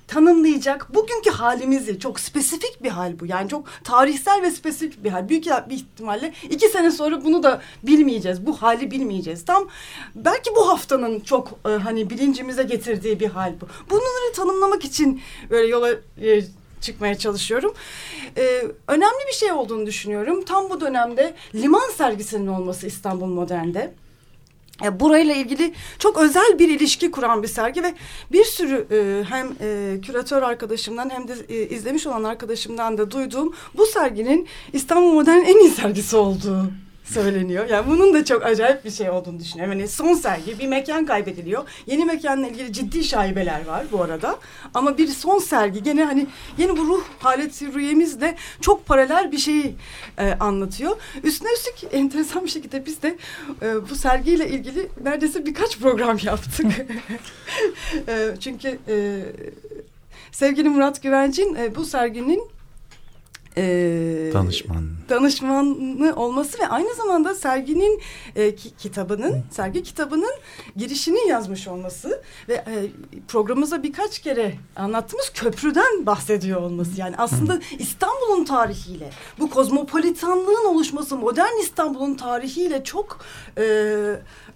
[0.07, 3.25] tanımlayacak bugünkü halimizi çok spesifik bir hal bu.
[3.25, 5.29] Yani çok tarihsel ve spesifik bir hal.
[5.29, 8.45] Büyük bir ihtimalle iki sene sonra bunu da bilmeyeceğiz.
[8.45, 9.45] Bu hali bilmeyeceğiz.
[9.45, 9.67] Tam
[10.15, 13.67] belki bu haftanın çok e, hani bilincimize getirdiği bir hal bu.
[13.89, 16.41] Bunları tanımlamak için böyle yola e,
[16.81, 17.73] çıkmaya çalışıyorum.
[18.37, 20.45] Ee, önemli bir şey olduğunu düşünüyorum.
[20.45, 23.93] Tam bu dönemde liman sergisinin olması İstanbul Modern'de.
[24.83, 27.93] E, burayla ilgili çok özel bir ilişki kuran bir sergi ve
[28.31, 33.53] bir sürü e, hem e, küratör arkadaşımdan hem de e, izlemiş olan arkadaşımdan da duyduğum
[33.77, 37.69] bu serginin İstanbul Modern en iyi sergisi olduğu söyleniyor.
[37.69, 39.79] Yani bunun da çok acayip bir şey olduğunu düşünüyorum.
[39.79, 41.63] Yani son sergi bir mekan kaybediliyor.
[41.85, 44.39] Yeni mekanla ilgili ciddi şaibeler var bu arada.
[44.73, 46.27] Ama bir son sergi gene hani
[46.57, 49.75] yeni bu ruh haleti rüyemizle çok paralel bir şeyi
[50.17, 50.97] e, anlatıyor.
[51.23, 53.17] Üstüne üstlük enteresan bir şekilde biz de
[53.61, 56.65] e, bu sergiyle ilgili neredeyse birkaç program yaptık.
[58.07, 59.21] e, çünkü e,
[60.31, 62.52] sevgili Murat Güvencin e, bu serginin
[63.57, 63.63] e,
[64.33, 64.83] danışman.
[65.09, 68.01] danışmanı olması ve aynı zamanda serginin
[68.35, 70.33] e, ki, kitabının sergi kitabının
[70.75, 72.91] girişini yazmış olması ve e,
[73.27, 76.91] programımıza birkaç kere anlattığımız köprüden bahsediyor olması.
[76.99, 83.25] Yani aslında İstanbul'un tarihiyle bu kozmopolitanlığın oluşması modern İstanbul'un tarihiyle çok
[83.57, 83.63] e,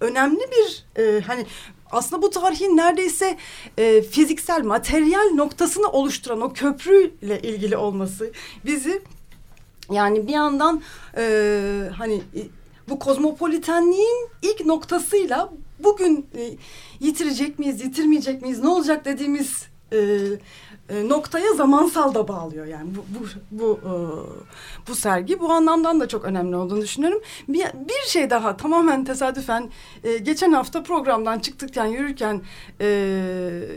[0.02, 1.46] önemli bir e, hani
[1.92, 3.38] aslında bu tarihin neredeyse
[3.78, 8.32] e, fiziksel, materyal noktasını oluşturan o köprüyle ilgili olması
[8.66, 9.02] bizi
[9.92, 10.82] yani bir yandan
[11.18, 12.22] e, hani
[12.90, 16.52] bu kozmopolitenliğin ilk noktasıyla bugün e,
[17.00, 19.98] yitirecek miyiz, yitirmeyecek miyiz, ne olacak dediğimiz e,
[20.90, 23.92] e, noktaya zamansal da bağlıyor yani bu bu bu e,
[24.88, 27.22] bu sergi bu anlamdan da çok önemli olduğunu düşünüyorum.
[27.48, 29.70] Bir, bir şey daha tamamen tesadüfen
[30.04, 32.42] e, geçen hafta programdan çıktıktan yürürken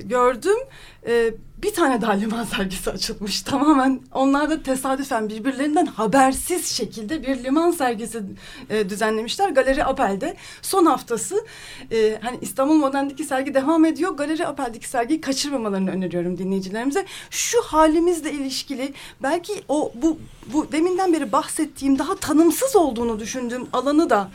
[0.08, 0.58] gördüm.
[1.07, 3.42] E, bir tane daha liman sergisi açılmış.
[3.42, 8.22] Tamamen onlar da tesadüfen birbirlerinden habersiz şekilde bir liman sergisi
[8.70, 9.48] e, düzenlemişler.
[9.51, 11.46] Galeri Apel'de son haftası
[11.92, 14.16] e, hani İstanbul Modern'deki sergi devam ediyor.
[14.16, 17.07] Galeri Apel'deki sergiyi kaçırmamalarını öneriyorum dinleyicilerimize.
[17.30, 20.18] Şu halimizle ilişkili belki o bu
[20.53, 24.30] bu deminden beri bahsettiğim daha tanımsız olduğunu düşündüğüm alanı da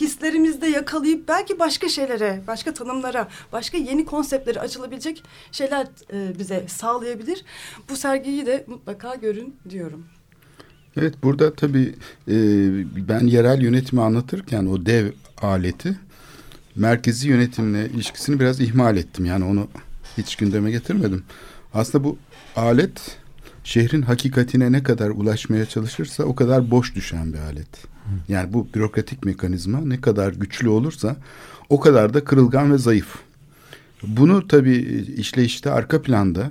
[0.00, 5.22] hislerimizde yakalayıp belki başka şeylere, başka tanımlara, başka yeni konseptlere açılabilecek
[5.52, 7.44] şeyler e, bize sağlayabilir.
[7.90, 10.04] Bu sergiyi de mutlaka görün diyorum.
[10.96, 11.94] Evet burada tabii
[12.28, 12.34] e,
[13.08, 15.10] ben yerel yönetimi anlatırken o dev
[15.42, 15.96] aleti
[16.76, 19.24] merkezi yönetimle ilişkisini biraz ihmal ettim.
[19.24, 19.68] Yani onu
[20.18, 21.24] hiç gündeme getirmedim.
[21.74, 22.18] Aslında bu
[22.56, 23.18] alet
[23.64, 27.93] şehrin hakikatine ne kadar ulaşmaya çalışırsa o kadar boş düşen bir alet.
[28.28, 31.16] Yani bu bürokratik mekanizma ne kadar güçlü olursa
[31.68, 33.18] o kadar da kırılgan ve zayıf.
[34.02, 36.50] Bunu tabii işleyişte arka planda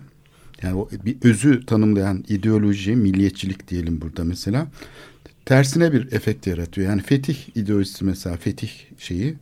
[0.61, 4.67] yani o bir özü tanımlayan ideoloji, milliyetçilik diyelim burada mesela
[5.45, 6.89] tersine bir efekt yaratıyor.
[6.89, 9.35] Yani fetih ideolojisi mesela fetih şeyi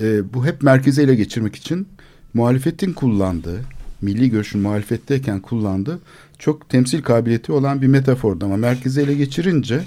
[0.00, 1.88] e, bu hep merkeze ele geçirmek için
[2.34, 3.60] muhalefetin kullandığı
[4.02, 6.00] milli görüşün muhalefetteyken kullandığı
[6.38, 9.84] çok temsil kabiliyeti olan bir metafordu ama merkeze ele geçirince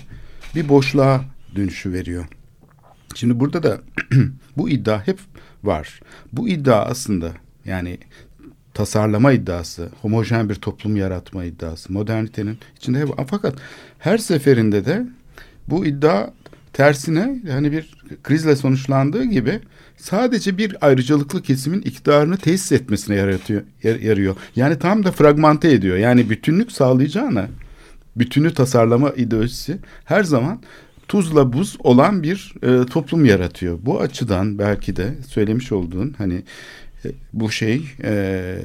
[0.55, 1.25] bir boşluğa
[1.55, 2.25] dönüşü veriyor.
[3.15, 3.81] Şimdi burada da
[4.57, 5.19] bu iddia hep
[5.63, 5.99] var.
[6.33, 7.31] Bu iddia aslında
[7.65, 7.97] yani
[8.73, 13.55] tasarlama iddiası, homojen bir toplum yaratma iddiası, modernitenin içinde hep fakat
[13.99, 15.05] her seferinde de
[15.67, 16.29] bu iddia
[16.73, 17.93] tersine yani bir
[18.23, 19.59] krizle sonuçlandığı gibi
[19.97, 24.35] sadece bir ayrıcalıklı kesimin iktidarını tesis etmesine yaratıyor, yarıyor.
[24.55, 25.97] Yani tam da fragmente ediyor.
[25.97, 27.47] Yani bütünlük sağlayacağına
[28.15, 30.61] bütünü tasarlama ideolojisi her zaman
[31.09, 33.79] tuzla buz olan bir e, toplum yaratıyor.
[33.81, 36.43] Bu açıdan belki de söylemiş olduğun hani
[37.33, 38.55] bu şey e,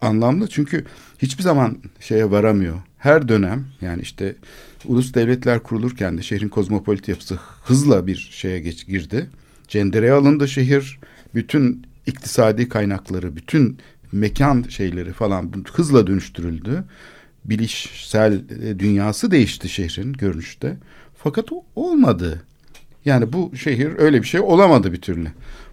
[0.00, 0.84] anlamlı çünkü
[1.18, 2.76] hiçbir zaman şeye varamıyor.
[2.98, 4.34] Her dönem yani işte
[4.84, 9.30] ulus devletler kurulurken de şehrin kozmopolit yapısı hızla bir şeye geç girdi.
[9.68, 10.98] Cendereye alındı şehir.
[11.34, 13.78] Bütün iktisadi kaynakları, bütün
[14.12, 16.84] mekan şeyleri falan hızla dönüştürüldü.
[17.44, 20.76] Bilişsel e, dünyası değişti şehrin görünüşte.
[21.22, 22.42] Fakat o olmadı.
[23.04, 25.28] Yani bu şehir öyle bir şey olamadı bir türlü.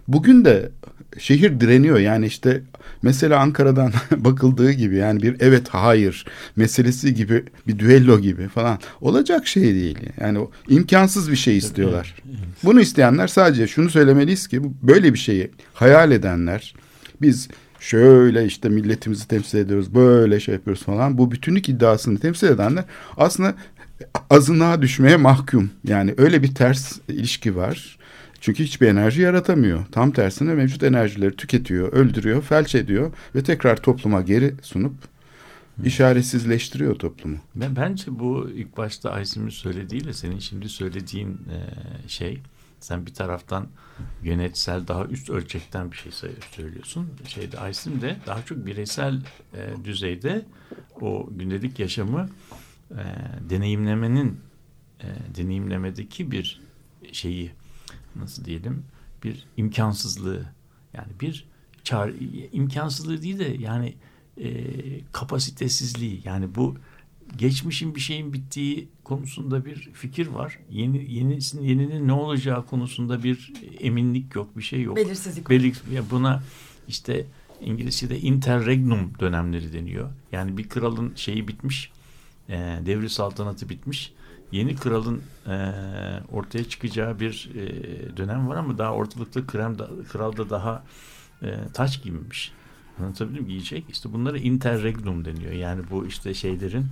[0.08, 0.70] Bugün de
[1.18, 1.98] şehir direniyor.
[1.98, 2.62] Yani işte
[3.02, 6.26] mesela Ankara'dan bakıldığı gibi yani bir evet hayır
[6.56, 9.98] meselesi gibi bir düello gibi falan olacak şey değil.
[10.20, 10.38] Yani
[10.68, 12.14] imkansız bir şey istiyorlar.
[12.64, 16.74] Bunu isteyenler sadece şunu söylemeliyiz ki böyle bir şeyi hayal edenler
[17.22, 17.48] biz
[17.80, 22.84] şöyle işte milletimizi temsil ediyoruz böyle şey yapıyoruz falan bu bütünlük iddiasını temsil edenler
[23.16, 23.54] aslında
[24.30, 25.70] azınlığa düşmeye mahkum.
[25.84, 27.98] Yani öyle bir ters ilişki var.
[28.40, 29.86] Çünkü hiçbir enerji yaratamıyor.
[29.92, 34.94] Tam tersine mevcut enerjileri tüketiyor, öldürüyor, felç ediyor ve tekrar topluma geri sunup
[35.84, 37.36] işaretsizleştiriyor toplumu.
[37.54, 41.58] Ben bence bu ilk başta Aysim'in söylediğiyle senin şimdi söylediğin e,
[42.08, 42.38] şey
[42.80, 43.66] sen bir taraftan
[44.22, 46.12] yönetsel daha üst ölçekten bir şey
[46.56, 47.08] söylüyorsun.
[47.26, 49.20] Şeyde Aysim de daha çok bireysel
[49.54, 50.46] e, düzeyde
[51.00, 52.28] o gündelik yaşamı
[52.90, 53.02] e,
[53.50, 54.40] deneyimlemenin
[55.00, 56.60] e, deneyimlemedeki bir
[57.12, 57.50] şeyi
[58.16, 58.84] nasıl diyelim
[59.24, 60.46] bir imkansızlığı
[60.94, 61.46] yani bir
[61.84, 62.16] çağrı,
[62.52, 63.94] imkansızlığı değil de yani
[64.40, 64.64] e,
[65.12, 66.76] kapasitesizliği yani bu
[67.36, 70.58] geçmişin bir şeyin bittiği konusunda bir fikir var.
[70.70, 74.96] Yeni yenisinin yeninin ne olacağı konusunda bir eminlik yok, bir şey yok.
[74.96, 75.50] Belirsizlik.
[75.50, 76.42] Belir, ya buna
[76.88, 77.26] işte
[77.60, 80.10] İngilizce'de interregnum dönemleri deniyor.
[80.32, 81.90] Yani bir kralın şeyi bitmiş,
[82.48, 84.12] e, devri saltanatı bitmiş
[84.52, 85.72] yeni kralın e,
[86.32, 90.84] ortaya çıkacağı bir e, dönem var ama daha ortalıkta krem da, kral da daha
[91.42, 92.52] e, taç giymemiş.
[93.00, 93.84] Anlatabildim giyecek.
[93.88, 95.52] İşte bunlara interregnum deniyor.
[95.52, 96.86] Yani bu işte şeylerin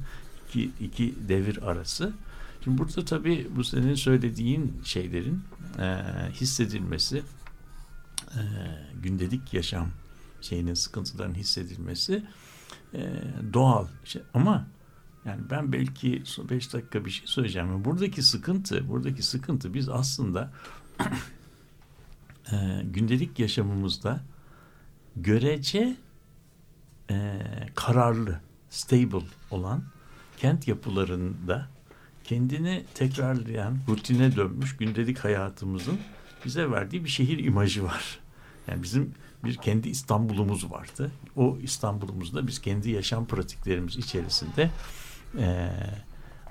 [0.48, 2.12] iki, iki devir arası.
[2.64, 5.42] Şimdi burada tabii bu senin söylediğin şeylerin
[5.78, 6.02] e,
[6.32, 7.22] hissedilmesi
[8.26, 8.42] e,
[9.02, 9.88] gündelik yaşam
[10.40, 12.22] şeyinin sıkıntıların hissedilmesi
[12.94, 13.12] e,
[13.52, 13.86] doğal.
[14.04, 14.66] İşte, ama
[15.26, 17.84] yani ben belki beş dakika bir şey söyleyeceğim.
[17.84, 20.52] Buradaki sıkıntı, buradaki sıkıntı biz aslında
[22.52, 24.20] e, gündelik yaşamımızda
[25.16, 25.96] görece
[27.10, 27.40] e,
[27.74, 29.84] kararlı, stable olan
[30.36, 31.68] kent yapılarında
[32.24, 35.98] kendini tekrarlayan, rutine dönmüş gündelik hayatımızın
[36.44, 38.18] bize verdiği bir şehir imajı var.
[38.68, 39.14] Yani bizim
[39.44, 41.12] bir kendi İstanbul'umuz vardı.
[41.36, 44.70] O İstanbul'umuzda biz kendi yaşam pratiklerimiz içerisinde
[45.38, 45.70] e,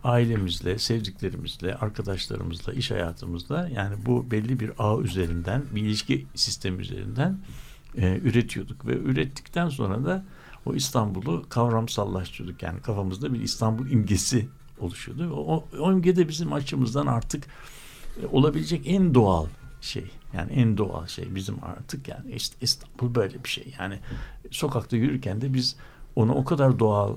[0.04, 7.38] ailemizle, sevdiklerimizle, arkadaşlarımızla, iş hayatımızda yani bu belli bir ağ üzerinden, bir ilişki sistemi üzerinden
[7.98, 10.26] e, üretiyorduk ve ürettikten sonra da
[10.66, 12.64] o İstanbul'u kavramsallaştırdık.
[12.64, 14.48] Yani kafamızda bir İstanbul imgesi
[14.80, 15.34] oluşuyordu.
[15.34, 17.48] O, o imge de bizim açımızdan artık
[18.24, 19.48] e, olabilecek en doğal
[19.82, 20.12] şey.
[20.34, 23.76] Yani en doğal şey bizim artık yani işte İstanbul böyle bir şey.
[23.80, 24.00] Yani
[24.52, 25.76] sokakta yürürken de biz
[26.16, 27.16] onu o kadar doğal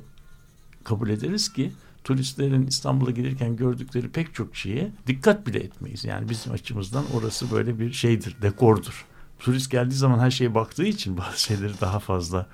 [0.89, 1.73] kabul ederiz ki
[2.05, 6.05] turistlerin İstanbul'a gelirken gördükleri pek çok şeye dikkat bile etmeyiz.
[6.05, 9.07] Yani bizim açımızdan orası böyle bir şeydir, dekordur.
[9.39, 12.47] Turist geldiği zaman her şeye baktığı için bazı şeyleri daha fazla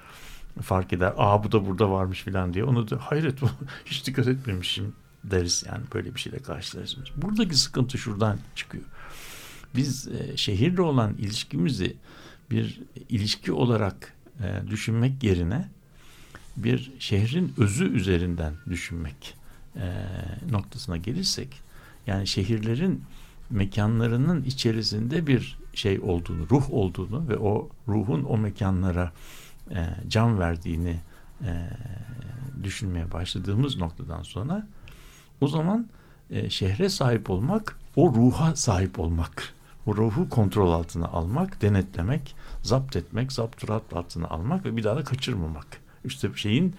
[0.63, 1.15] fark eder.
[1.17, 2.65] Aa bu da burada varmış falan diye.
[2.65, 3.39] Onu da hayret
[3.85, 7.09] hiç dikkat etmemişim deriz yani böyle bir şeyle karşılaşırız.
[7.17, 8.85] Buradaki sıkıntı şuradan çıkıyor.
[9.77, 11.97] Biz e, şehirle olan ilişkimizi
[12.51, 15.69] bir ilişki olarak e, düşünmek yerine
[16.57, 19.37] bir şehrin özü üzerinden düşünmek
[19.77, 19.93] e,
[20.51, 21.61] noktasına gelirsek
[22.07, 23.03] yani şehirlerin
[23.51, 29.13] mekanlarının içerisinde bir şey olduğunu, ruh olduğunu ve o ruhun o mekanlara
[29.71, 30.97] e, can verdiğini
[31.45, 31.71] e,
[32.63, 34.67] düşünmeye başladığımız noktadan sonra
[35.41, 35.89] o zaman
[36.31, 39.55] e, şehre sahip olmak, o ruha sahip olmak,
[39.87, 45.05] o ruhu kontrol altına almak, denetlemek, zapt etmek, zapturat altına almak ve bir daha da
[45.05, 46.75] kaçırmamak işte şeyin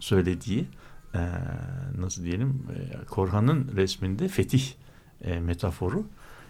[0.00, 0.66] söylediği
[1.14, 1.20] e,
[1.98, 4.64] nasıl diyelim e, Korhan'ın resminde fetih
[5.20, 6.06] e, metaforu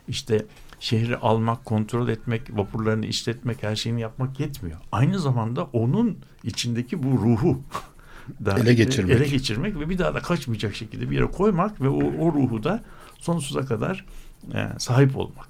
[0.09, 0.47] işte
[0.81, 4.79] şehri almak, kontrol etmek, vapurlarını işletmek, her şeyini yapmak yetmiyor.
[4.93, 7.61] Aynı zamanda onun içindeki bu ruhu
[8.45, 9.17] da ele geçirmek.
[9.17, 12.65] ele geçirmek ve bir daha da kaçmayacak şekilde bir yere koymak ve o, o ruhu
[12.65, 12.83] da
[13.19, 14.07] sonsuza kadar
[14.55, 15.49] e, sahip olmak.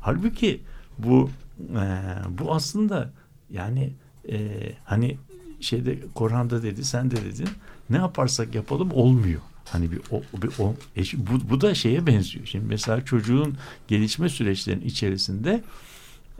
[0.00, 0.60] Halbuki
[0.98, 1.84] bu e,
[2.28, 3.12] bu aslında
[3.50, 3.92] yani
[4.28, 4.38] e,
[4.84, 5.18] hani
[5.60, 7.48] şeyde Korhan'da dedi sen de dedin
[7.90, 9.40] ne yaparsak yapalım olmuyor.
[9.64, 10.74] Hani bir o, bir o
[11.14, 12.46] bu, bu da şeye benziyor.
[12.46, 13.56] Şimdi mesela çocuğun
[13.88, 15.64] gelişme süreçlerinin içerisinde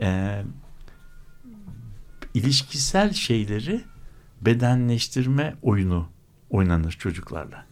[0.01, 0.41] e,
[2.33, 3.81] ilişkisel şeyleri
[4.41, 6.07] bedenleştirme oyunu
[6.49, 7.65] oynanır çocuklarla.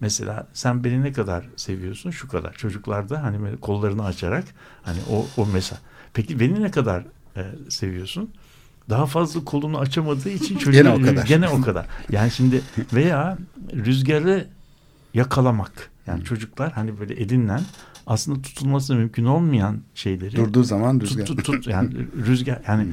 [0.00, 2.10] Mesela sen beni ne kadar seviyorsun?
[2.10, 2.52] Şu kadar.
[2.52, 4.44] Çocuklarda hani kollarını açarak
[4.82, 5.80] hani o o mesela.
[6.14, 7.04] Peki beni ne kadar
[7.36, 8.30] e, seviyorsun?
[8.92, 11.26] Daha fazla kolunu açamadığı için çocuk gene o kadar.
[11.26, 11.86] Gene o kadar.
[12.10, 12.60] Yani şimdi
[12.92, 13.38] veya
[13.72, 14.46] rüzgarı
[15.14, 15.90] yakalamak.
[16.06, 17.56] Yani çocuklar hani böyle elinle
[18.06, 21.90] aslında tutulması mümkün olmayan şeyleri durduğu zaman rüzgar tut, tut, tut yani
[22.26, 22.88] rüzgar yani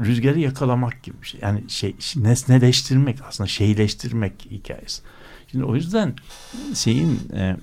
[0.00, 1.40] rüzgarı yakalamak gibi bir şey.
[1.40, 5.02] Yani şey nesneleştirmek aslında şeyleştirmek hikayesi.
[5.50, 6.14] Şimdi o yüzden
[6.74, 7.56] şeyin e,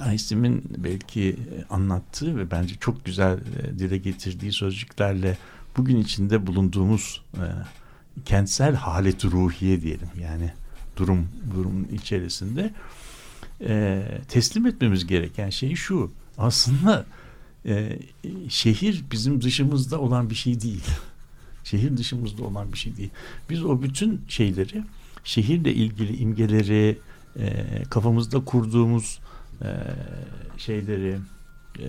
[0.00, 1.36] Aysim'in belki
[1.70, 5.38] anlattığı ve bence çok güzel e, dile getirdiği sözcüklerle
[5.76, 7.44] bugün içinde bulunduğumuz e,
[8.24, 10.08] kentsel halet ruhiye diyelim.
[10.20, 10.52] Yani
[10.96, 12.74] durum durumun içerisinde
[13.60, 16.12] e, teslim etmemiz gereken şey şu.
[16.38, 17.06] Aslında
[17.66, 17.98] e,
[18.48, 20.84] şehir bizim dışımızda olan bir şey değil.
[21.64, 23.10] Şehir dışımızda olan bir şey değil.
[23.50, 24.84] Biz o bütün şeyleri
[25.24, 26.98] şehirle ilgili imgeleri
[27.38, 29.18] e, kafamızda kurduğumuz
[29.62, 29.68] e,
[30.58, 31.18] şeyleri
[31.78, 31.86] e,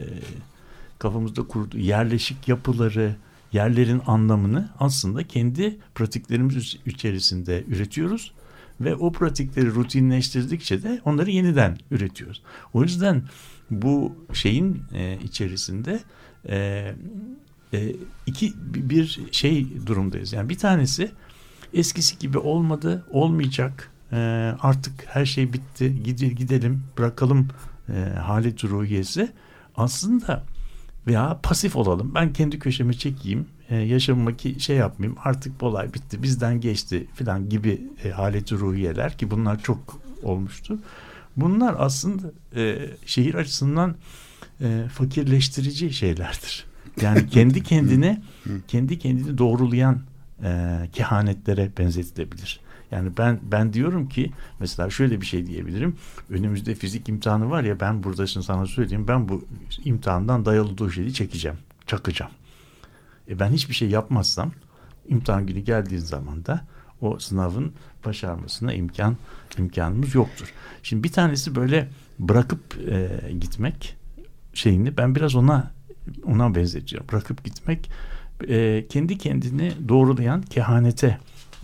[0.99, 3.15] kafamızda kurduğu yerleşik yapıları
[3.55, 8.33] yerlerin anlamını aslında kendi pratiklerimiz içerisinde üretiyoruz
[8.81, 12.41] ve o pratikleri rutinleştirdikçe de onları yeniden üretiyoruz.
[12.73, 13.23] O yüzden
[13.71, 15.99] bu şeyin e, içerisinde
[16.49, 16.91] e,
[17.73, 17.95] e,
[18.25, 20.33] iki bir şey durumdayız.
[20.33, 21.11] Yani bir tanesi
[21.73, 23.91] eskisi gibi olmadı, olmayacak.
[24.11, 24.17] E,
[24.59, 26.03] artık her şey bitti.
[26.03, 27.47] Gide, gidelim, bırakalım
[27.89, 29.31] e, halet ruhiyesi.
[29.75, 30.43] Aslında
[31.07, 32.11] veya pasif olalım.
[32.15, 33.45] Ben kendi köşeme çekeyim.
[33.69, 35.19] E, yaşamıma ki şey yapmayayım.
[35.23, 36.23] Artık bu olay bitti.
[36.23, 40.79] Bizden geçti filan gibi e, haleti ruhiyeler ki bunlar çok olmuştu.
[41.37, 43.95] Bunlar aslında e, şehir açısından
[44.61, 46.65] e, fakirleştirici şeylerdir.
[47.01, 48.21] Yani kendi kendine
[48.67, 50.01] kendi kendini doğrulayan
[50.43, 52.59] e, kehanetlere benzetilebilir.
[52.91, 55.95] Yani ben ben diyorum ki mesela şöyle bir şey diyebilirim.
[56.29, 59.45] Önümüzde fizik imtihanı var ya ben burada şimdi sana söyleyeyim ben bu
[59.83, 61.57] imtihandan dayalı dojeli çekeceğim.
[61.87, 62.31] Çakacağım.
[63.29, 64.51] E ben hiçbir şey yapmazsam
[65.07, 66.65] imtihan günü geldiği zaman da
[67.01, 67.73] o sınavın
[68.05, 69.17] başarmasına imkan
[69.57, 70.53] imkanımız yoktur.
[70.83, 73.09] Şimdi bir tanesi böyle bırakıp e,
[73.39, 73.97] gitmek
[74.53, 75.71] şeyini ben biraz ona
[76.23, 77.07] ona benzetiyorum.
[77.11, 77.89] Bırakıp gitmek
[78.47, 81.19] e, kendi kendini doğrulayan kehanete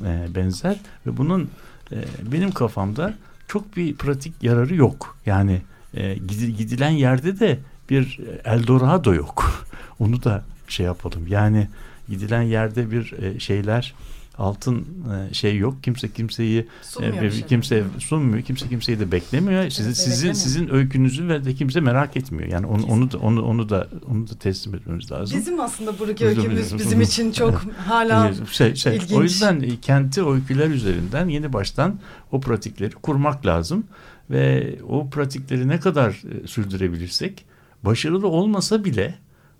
[0.06, 1.50] e, benzer ve bunun
[1.92, 1.98] e,
[2.32, 3.14] benim kafamda
[3.48, 5.18] çok bir pratik yararı yok.
[5.26, 5.62] Yani
[5.94, 6.16] e,
[6.58, 9.66] gidilen yerde de bir Eldorado yok.
[10.00, 11.28] Onu da şey yapalım.
[11.28, 11.68] Yani
[12.10, 13.94] gidilen yerde bir e, şeyler
[14.38, 14.88] altın
[15.30, 15.84] e, şey yok.
[15.84, 16.68] Kimse kimseyi
[17.02, 18.44] e, kimse sunmuyor.
[18.44, 19.70] Kimse kimseyi de beklemiyor.
[19.70, 22.50] Sizin evet, sizin sizin öykünüzü ve de kimse merak etmiyor.
[22.50, 25.40] Yani onu onu da onu onu da onu da teslim etmemiz lazım.
[25.40, 29.12] Bizim aslında buradaki öykümüz bizim için çok hala şey, şey, ilginç.
[29.12, 32.00] O yüzden kenti öyküler üzerinden yeni baştan
[32.32, 33.84] o pratikleri kurmak lazım
[34.30, 37.46] ve o pratikleri ne kadar sürdürebilirsek
[37.84, 39.16] başarılı olmasa bile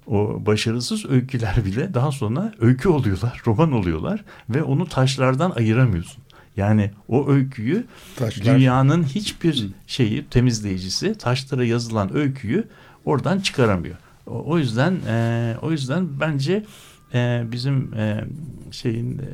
[0.08, 6.24] o başarısız öyküler bile daha sonra öykü oluyorlar, roman oluyorlar ve onu taşlardan ayıramıyorsun.
[6.58, 7.86] Yani o öyküyü
[8.16, 8.56] Taşlar.
[8.56, 12.68] dünyanın hiçbir şeyi temizleyicisi taşlara yazılan öyküyü
[13.06, 13.96] oradan çıkaramıyor.
[14.28, 16.66] O, o yüzden e, o yüzden bence
[17.14, 18.26] e, bizim e,
[18.72, 19.26] şeyin e,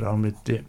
[0.00, 0.62] rahmetli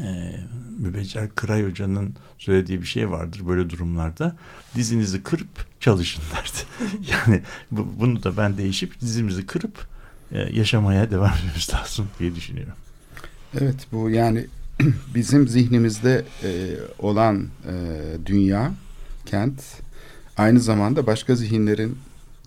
[0.00, 0.36] e,
[0.78, 4.36] Mübeccel Kıray Hoca'nın söylediği bir şey vardır böyle durumlarda.
[4.74, 6.90] Dizinizi kırıp çalışın derdi.
[7.12, 9.86] yani bu, bunu da ben değişip dizimizi kırıp
[10.32, 12.74] e, yaşamaya devam etmemiz lazım diye düşünüyorum.
[13.60, 14.46] Evet bu yani
[15.14, 16.50] bizim zihnimizde e,
[16.98, 17.74] olan e,
[18.26, 18.72] dünya,
[19.26, 19.62] kent
[20.36, 21.98] aynı zamanda başka zihinlerin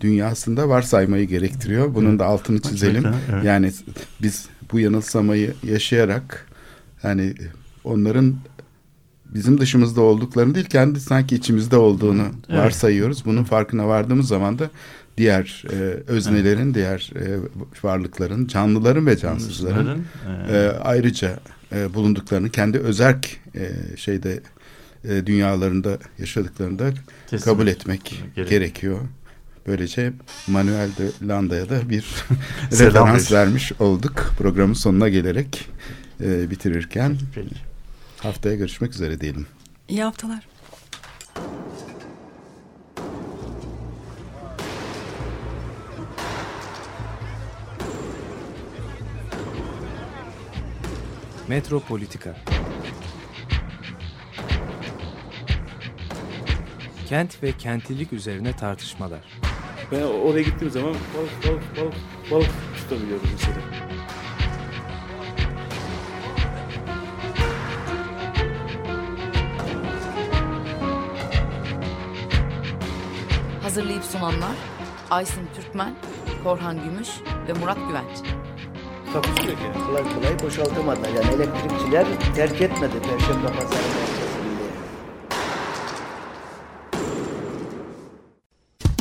[0.02, 1.96] dünyasında varsaymayı gerektiriyor.
[1.96, 3.06] Bunun da altını çizelim.
[3.32, 3.44] Evet.
[3.44, 3.72] Yani
[4.22, 6.48] biz bu yanılsamayı yaşayarak
[7.04, 7.34] yani
[7.84, 8.36] onların
[9.26, 12.60] bizim dışımızda olduklarını değil kendi sanki içimizde olduğunu evet.
[12.60, 13.26] varsayıyoruz.
[13.26, 14.70] Bunun farkına vardığımız zaman da
[15.18, 15.76] diğer e,
[16.08, 16.76] öznelerin, evet.
[16.76, 17.40] diğer e,
[17.84, 20.06] varlıkların, canlıların ve cansızların
[20.50, 21.40] e, ayrıca
[21.76, 24.42] e, bulunduklarını kendi özerk e, şeyde
[25.10, 27.52] e, dünyalarında yaşadıklarında Kesinlikle.
[27.52, 28.50] kabul etmek Gerek.
[28.50, 29.00] gerekiyor.
[29.68, 30.14] Böylece
[30.48, 32.06] Manuel de Landa'ya da bir
[32.72, 35.70] referans vermiş olduk programın sonuna gelerek
[36.22, 37.18] e, bitirirken.
[37.36, 37.56] Peki.
[38.18, 39.48] Haftaya görüşmek üzere diyelim.
[39.88, 40.48] İyi haftalar.
[51.48, 52.36] Metropolitika
[57.10, 59.20] Kent ve kentlilik üzerine tartışmalar.
[59.92, 61.94] Ben oraya gittiğim zaman balık balık balık
[62.32, 63.93] balık tutabiliyordum mesela.
[73.74, 74.56] Hazırlayıp sunanlar
[75.10, 75.96] Aysin Türkmen,
[76.44, 77.10] Korhan Gümüş
[77.48, 78.18] ve Murat Güvenç.
[79.14, 79.86] Takusu yok yani.
[79.88, 81.10] Kolay kolay boşaltamadılar.
[81.10, 82.06] Yani elektrikçiler
[82.36, 84.24] terk etmedi Perşembe Pazarı merkezini.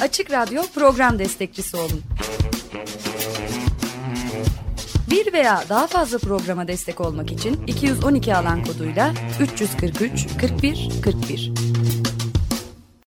[0.03, 2.03] Açık Radyo program destekçisi olun.
[5.11, 11.72] Bir veya daha fazla programa destek olmak için 212 alan koduyla 343 41 41